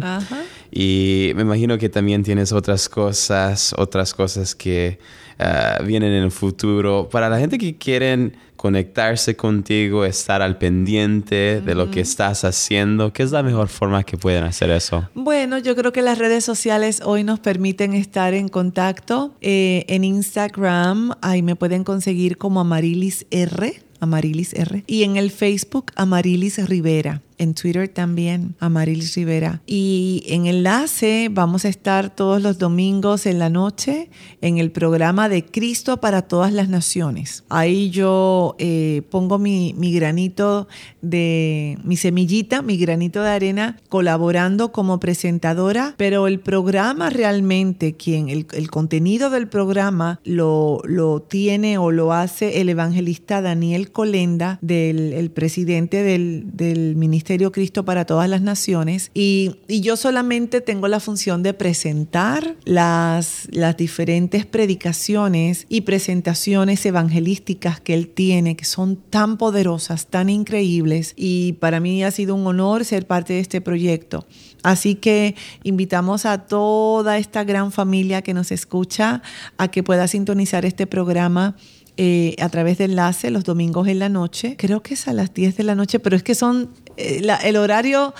Y 0.71 1.33
me 1.35 1.43
imagino 1.43 1.77
que 1.79 1.89
también 1.89 2.23
tienes 2.23 2.53
otras 2.53 2.89
cosas, 2.89 3.75
otras 3.77 4.15
cosas 4.15 4.55
que 4.55 4.99
ah, 5.38 5.79
vienen 5.85 6.12
en 6.12 6.24
el 6.24 6.31
futuro. 6.31 7.09
Para 7.11 7.29
la 7.29 7.38
gente 7.38 7.59
que 7.59 7.77
quieren 7.77 8.37
conectarse 8.57 9.37
contigo, 9.37 10.05
estar 10.05 10.42
al 10.42 10.59
pendiente 10.59 11.61
de 11.61 11.74
lo 11.74 11.90
que 11.90 12.01
estás 12.01 12.44
haciendo, 12.44 13.12
¿qué 13.12 13.22
es 13.22 13.31
la 13.31 13.42
mejor 13.42 13.68
forma 13.68 14.03
que 14.03 14.18
pueden 14.18 14.44
hacer 14.44 14.70
eso? 14.70 15.09
Bueno, 15.14 15.59
yo 15.59 15.77
creo 15.77 15.92
que 15.92 16.03
las 16.03 16.18
redes 16.18 16.44
sociales 16.44 17.01
hoy 17.05 17.24
nos 17.24 17.38
permiten 17.38 17.94
estar 17.94 18.35
en 18.35 18.48
contacto. 18.48 19.33
Eh, 19.40 19.85
en 19.88 20.05
Instagram, 20.05 21.12
ahí 21.22 21.42
me 21.42 21.57
pueden 21.57 21.85
conseguir 21.85 22.37
como 22.37 22.61
Amarilis 22.61 23.27
R. 23.31 23.81
Amarilis 24.01 24.53
R. 24.55 24.85
Y 24.87 25.05
en 25.05 25.16
el 25.16 25.31
Facebook, 25.31 25.92
Amarilis 25.94 26.68
Rivera. 26.68 27.22
En 27.38 27.55
Twitter 27.55 27.88
también, 27.88 28.55
Amarilis 28.59 29.14
Rivera. 29.14 29.62
Y 29.66 30.24
en 30.27 30.46
Enlace 30.46 31.29
vamos 31.31 31.64
a 31.64 31.68
estar 31.68 32.14
todos 32.14 32.42
los 32.42 32.59
domingos 32.59 33.27
en 33.27 33.38
la 33.38 33.48
noche 33.48 34.11
en 34.40 34.58
el 34.58 34.71
programa 34.71 35.29
de 35.29 35.44
Cristo 35.44 36.00
para 36.00 36.23
todas 36.23 36.52
las 36.52 36.69
naciones. 36.69 37.44
Ahí 37.48 37.90
yo 37.90 38.56
eh, 38.58 39.02
pongo 39.10 39.38
mi, 39.38 39.73
granito 39.94 40.69
de, 41.00 41.79
mi 41.85 41.96
semillita, 41.96 42.63
mi 42.63 42.77
granito 42.77 43.23
de 43.23 43.31
arena, 43.31 43.79
colaborando 43.88 44.73
como 44.73 45.00
presentadora, 45.00 45.94
pero 45.96 46.27
el 46.27 46.40
programa 46.40 47.10
realmente, 47.10 47.94
quien, 47.94 48.29
el, 48.29 48.71
contenido 48.71 49.31
del 49.31 49.48
programa 49.48 50.21
lo, 50.25 50.81
lo 50.85 51.23
tiene 51.23 51.79
o 51.79 51.90
lo 51.90 52.13
hace 52.13 52.60
el 52.60 52.69
evangelista 52.69 53.40
Daniel 53.40 53.92
Colenda, 53.92 54.58
del 54.60 55.13
el 55.13 55.31
presidente 55.31 56.02
del, 56.02 56.44
del 56.52 56.96
Ministerio 56.96 57.27
Cristo 57.52 57.85
para 57.85 58.06
todas 58.06 58.29
las 58.29 58.40
naciones 58.40 59.10
y, 59.14 59.56
yo 59.68 59.96
solamente 59.96 60.60
tengo 60.60 60.88
la 60.88 60.98
función 60.98 61.42
de 61.42 61.54
presentar 61.54 62.56
las, 62.64 63.48
las 63.50 63.76
diferentes 63.76 64.44
predicaciones 64.44 65.66
y 65.68 65.83
presentaciones 65.83 66.85
evangelísticas 66.85 67.81
que 67.81 67.94
él 67.94 68.08
tiene, 68.08 68.56
que 68.56 68.64
son 68.64 68.96
tan 68.96 69.37
poderosas, 69.37 70.06
tan 70.06 70.31
increíbles 70.31 71.12
y 71.16 71.52
para 71.54 71.81
mí 71.81 72.02
ha 72.02 72.10
sido 72.10 72.35
un 72.35 72.46
honor 72.46 72.85
ser 72.85 73.06
parte 73.06 73.35
de 73.35 73.40
este 73.40 73.60
proyecto. 73.60 74.26
Así 74.62 74.96
que 74.96 75.37
invitamos 75.62 76.26
a 76.26 76.46
toda 76.46 77.18
esta 77.18 77.44
gran 77.44 77.70
familia 77.70 78.22
que 78.22 78.35
nos 78.35 78.50
escucha 78.50 79.22
a 79.56 79.68
que 79.68 79.83
pueda 79.83 80.08
sintonizar 80.08 80.64
este 80.64 80.87
programa 80.87 81.56
eh, 82.01 82.37
a 82.40 82.49
través 82.49 82.79
de 82.79 82.85
enlace 82.85 83.33
los 83.33 83.42
domingos 83.42 83.88
en 83.88 83.99
la 83.99 84.09
noche. 84.09 84.55
Creo 84.57 84.85
que 84.85 84.94
es 84.94 85.09
a 85.09 85.13
las 85.13 85.35
10 85.35 85.57
de 85.57 85.65
la 85.65 85.75
noche, 85.75 85.99
pero 85.99 86.15
es 86.15 86.23
que 86.23 86.37
son 86.37 86.71
eh, 86.96 87.27
el 87.42 87.57
horario 87.57 88.15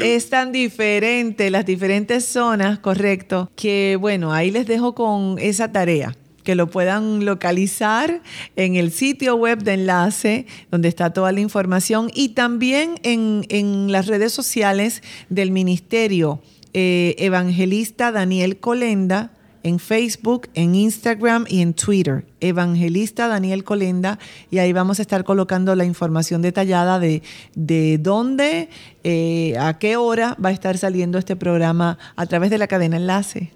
es 0.00 0.30
tan 0.30 0.52
diferente, 0.52 1.50
las 1.50 1.66
diferentes 1.66 2.24
zonas, 2.24 2.78
correcto, 2.78 3.50
que 3.56 3.96
bueno, 4.00 4.32
ahí 4.32 4.52
les 4.52 4.68
dejo 4.68 4.94
con 4.94 5.36
esa 5.40 5.72
tarea 5.72 6.14
que 6.44 6.54
lo 6.54 6.68
puedan 6.68 7.24
localizar 7.24 8.22
en 8.54 8.76
el 8.76 8.92
sitio 8.92 9.34
web 9.34 9.64
de 9.64 9.74
enlace, 9.74 10.46
donde 10.70 10.88
está 10.88 11.12
toda 11.12 11.32
la 11.32 11.40
información, 11.40 12.10
y 12.14 12.30
también 12.30 13.00
en, 13.02 13.90
las 13.90 14.06
redes 14.06 14.32
sociales 14.32 15.02
del 15.28 15.50
Ministerio 15.50 16.40
eh, 16.72 17.16
Evangelista 17.18 18.12
Daniel 18.12 18.58
Colenda, 18.58 19.32
en 19.68 19.78
Facebook, 19.78 20.48
en 20.54 20.74
Instagram 20.74 21.44
y 21.48 21.62
en 21.62 21.74
Twitter. 21.74 22.26
Evangelista 22.40 23.28
Daniel 23.28 23.64
Colenda 23.64 24.18
y 24.50 24.58
ahí 24.58 24.72
vamos 24.72 24.98
a 24.98 25.02
estar 25.02 25.24
colocando 25.24 25.74
la 25.74 25.84
información 25.84 26.42
detallada 26.42 26.98
de, 26.98 27.22
de 27.54 27.98
dónde, 27.98 28.70
eh, 29.04 29.56
a 29.58 29.78
qué 29.78 29.96
hora 29.96 30.36
va 30.44 30.48
a 30.50 30.52
estar 30.52 30.78
saliendo 30.78 31.18
este 31.18 31.36
programa 31.36 31.98
a 32.16 32.26
través 32.26 32.50
de 32.50 32.58
la 32.58 32.66
cadena 32.66 32.96
Enlace. 32.96 33.52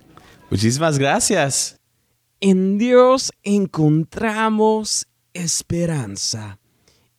Muchísimas 0.50 0.98
gracias. 0.98 1.78
En 2.40 2.78
Dios 2.78 3.32
encontramos 3.42 5.06
esperanza. 5.32 6.58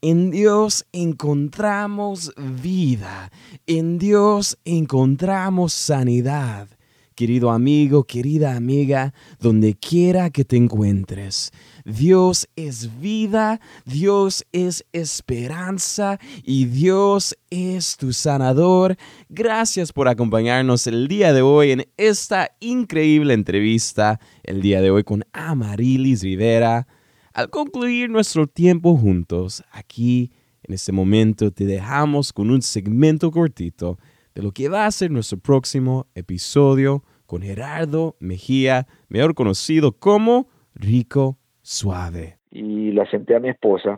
En 0.02 0.32
Dios 0.32 0.86
encontramos 0.92 2.34
vida. 2.38 3.32
En 3.66 3.98
Dios 3.98 4.58
encontramos 4.66 5.72
sanidad 5.74 6.68
querido 7.14 7.52
amigo, 7.52 8.04
querida 8.04 8.56
amiga, 8.56 9.14
donde 9.40 9.76
quiera 9.76 10.30
que 10.30 10.44
te 10.44 10.58
encuentres. 10.58 11.52
Dios 11.86 12.48
es 12.56 13.00
vida, 13.00 13.60
Dios 13.86 14.46
es 14.52 14.86
esperanza 14.94 16.20
y 16.44 16.66
Dios 16.66 17.38
es 17.50 17.98
tu 17.98 18.14
sanador. 18.14 18.98
Gracias 19.30 19.92
por 19.92 20.08
acompañarnos 20.08 20.88
el 20.88 21.08
día 21.08 21.34
de 21.34 21.42
hoy 21.42 21.72
en 21.72 21.86
esta 21.98 22.52
increíble 22.60 23.34
entrevista, 23.34 24.20
el 24.44 24.62
día 24.62 24.82
de 24.82 24.92
hoy 24.92 25.04
con 25.04 25.24
Amarilis 25.34 26.22
Rivera. 26.22 26.88
Al 27.34 27.50
concluir 27.50 28.10
nuestro 28.10 28.48
tiempo 28.48 28.96
juntos, 28.96 29.64
aquí 29.72 30.32
en 30.64 30.74
este 30.74 30.92
momento 30.92 31.52
te 31.52 31.66
dejamos 31.66 32.32
con 32.32 32.50
un 32.50 32.62
segmento 32.62 33.32
cortito 33.32 33.98
de 34.36 34.42
lo 34.42 34.52
que 34.52 34.70
va 34.70 34.86
a 34.86 34.92
ser 34.92 35.12
nuestro 35.12 35.38
próximo 35.40 36.08
episodio 36.16 37.04
con 37.26 37.42
Gerardo 37.42 38.16
Mejía, 38.20 38.88
mejor 39.10 39.36
conocido 39.36 39.94
como 39.94 40.48
Rico 40.76 41.38
Suave. 41.62 42.38
Y 42.52 42.92
la 42.92 43.10
senté 43.10 43.36
a 43.36 43.40
mi 43.40 43.50
esposa 43.50 43.98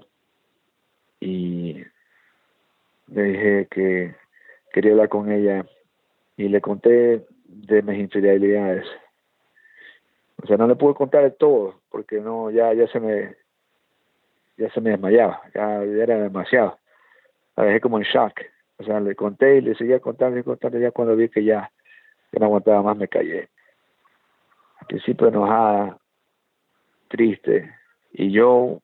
y 1.20 1.84
le 3.08 3.24
dije 3.24 3.68
que 3.70 4.16
quería 4.72 4.92
hablar 4.92 5.10
con 5.10 5.32
ella 5.32 5.66
y 6.38 6.50
le 6.50 6.62
conté 6.62 7.26
de 7.46 7.82
mis 7.82 8.00
infidelidades. 8.00 8.86
O 10.44 10.48
sea, 10.48 10.58
no 10.58 10.68
le 10.68 10.76
pude 10.76 10.94
contar 10.94 11.24
de 11.24 11.32
todo 11.32 11.82
porque 11.90 12.20
no, 12.20 12.52
ya, 12.52 12.74
ya 12.74 12.88
se 12.88 13.00
me, 13.00 13.36
ya 14.58 14.70
se 14.72 14.82
me 14.82 14.92
desmayaba, 14.92 15.42
ya, 15.54 15.82
era 15.84 16.20
demasiado. 16.20 16.78
La 17.56 17.64
dejé 17.64 17.80
como 17.80 17.98
en 17.98 18.04
shock. 18.04 18.42
O 18.78 18.84
sea, 18.84 18.99
le 18.99 19.15
conté 19.15 19.57
y 19.57 19.61
le 19.61 19.76
seguía 19.76 19.99
contando 19.99 20.38
y 20.38 20.43
contando 20.43 20.78
ya 20.80 20.91
cuando 20.91 21.15
vi 21.15 21.30
que 21.30 21.43
ya 21.43 21.71
que 22.32 22.39
no 22.39 22.47
aguantaba 22.47 22.82
más 22.82 22.97
me 22.97 23.07
callé. 23.07 23.49
Al 24.80 24.88
principio 24.88 25.28
enojada, 25.28 25.97
triste, 27.07 27.73
y 28.11 28.32
yo 28.32 28.82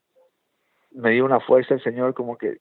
me 0.91 1.11
dio 1.11 1.25
una 1.25 1.39
fuerza 1.39 1.73
el 1.73 1.83
Señor 1.83 2.13
como 2.13 2.37
que 2.37 2.59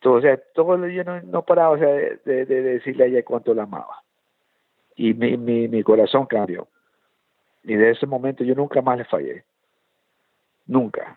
todo, 0.00 0.14
o 0.14 0.20
sea, 0.20 0.36
todo 0.54 0.74
el 0.74 0.90
día 0.90 1.04
no, 1.04 1.44
paraba 1.44 1.70
o 1.70 1.78
sea, 1.78 1.88
de, 1.88 2.18
de, 2.24 2.44
decirle 2.44 3.04
a 3.04 3.06
ella 3.06 3.24
cuánto 3.24 3.54
la 3.54 3.62
amaba. 3.62 4.02
Y 4.96 5.14
mi, 5.14 5.36
mi, 5.36 5.68
mi 5.68 5.82
corazón 5.82 6.26
cambió. 6.26 6.68
Y 7.62 7.76
de 7.76 7.90
ese 7.90 8.06
momento 8.06 8.42
yo 8.42 8.54
nunca 8.54 8.82
más 8.82 8.98
le 8.98 9.04
fallé. 9.04 9.44
Nunca. 10.66 11.16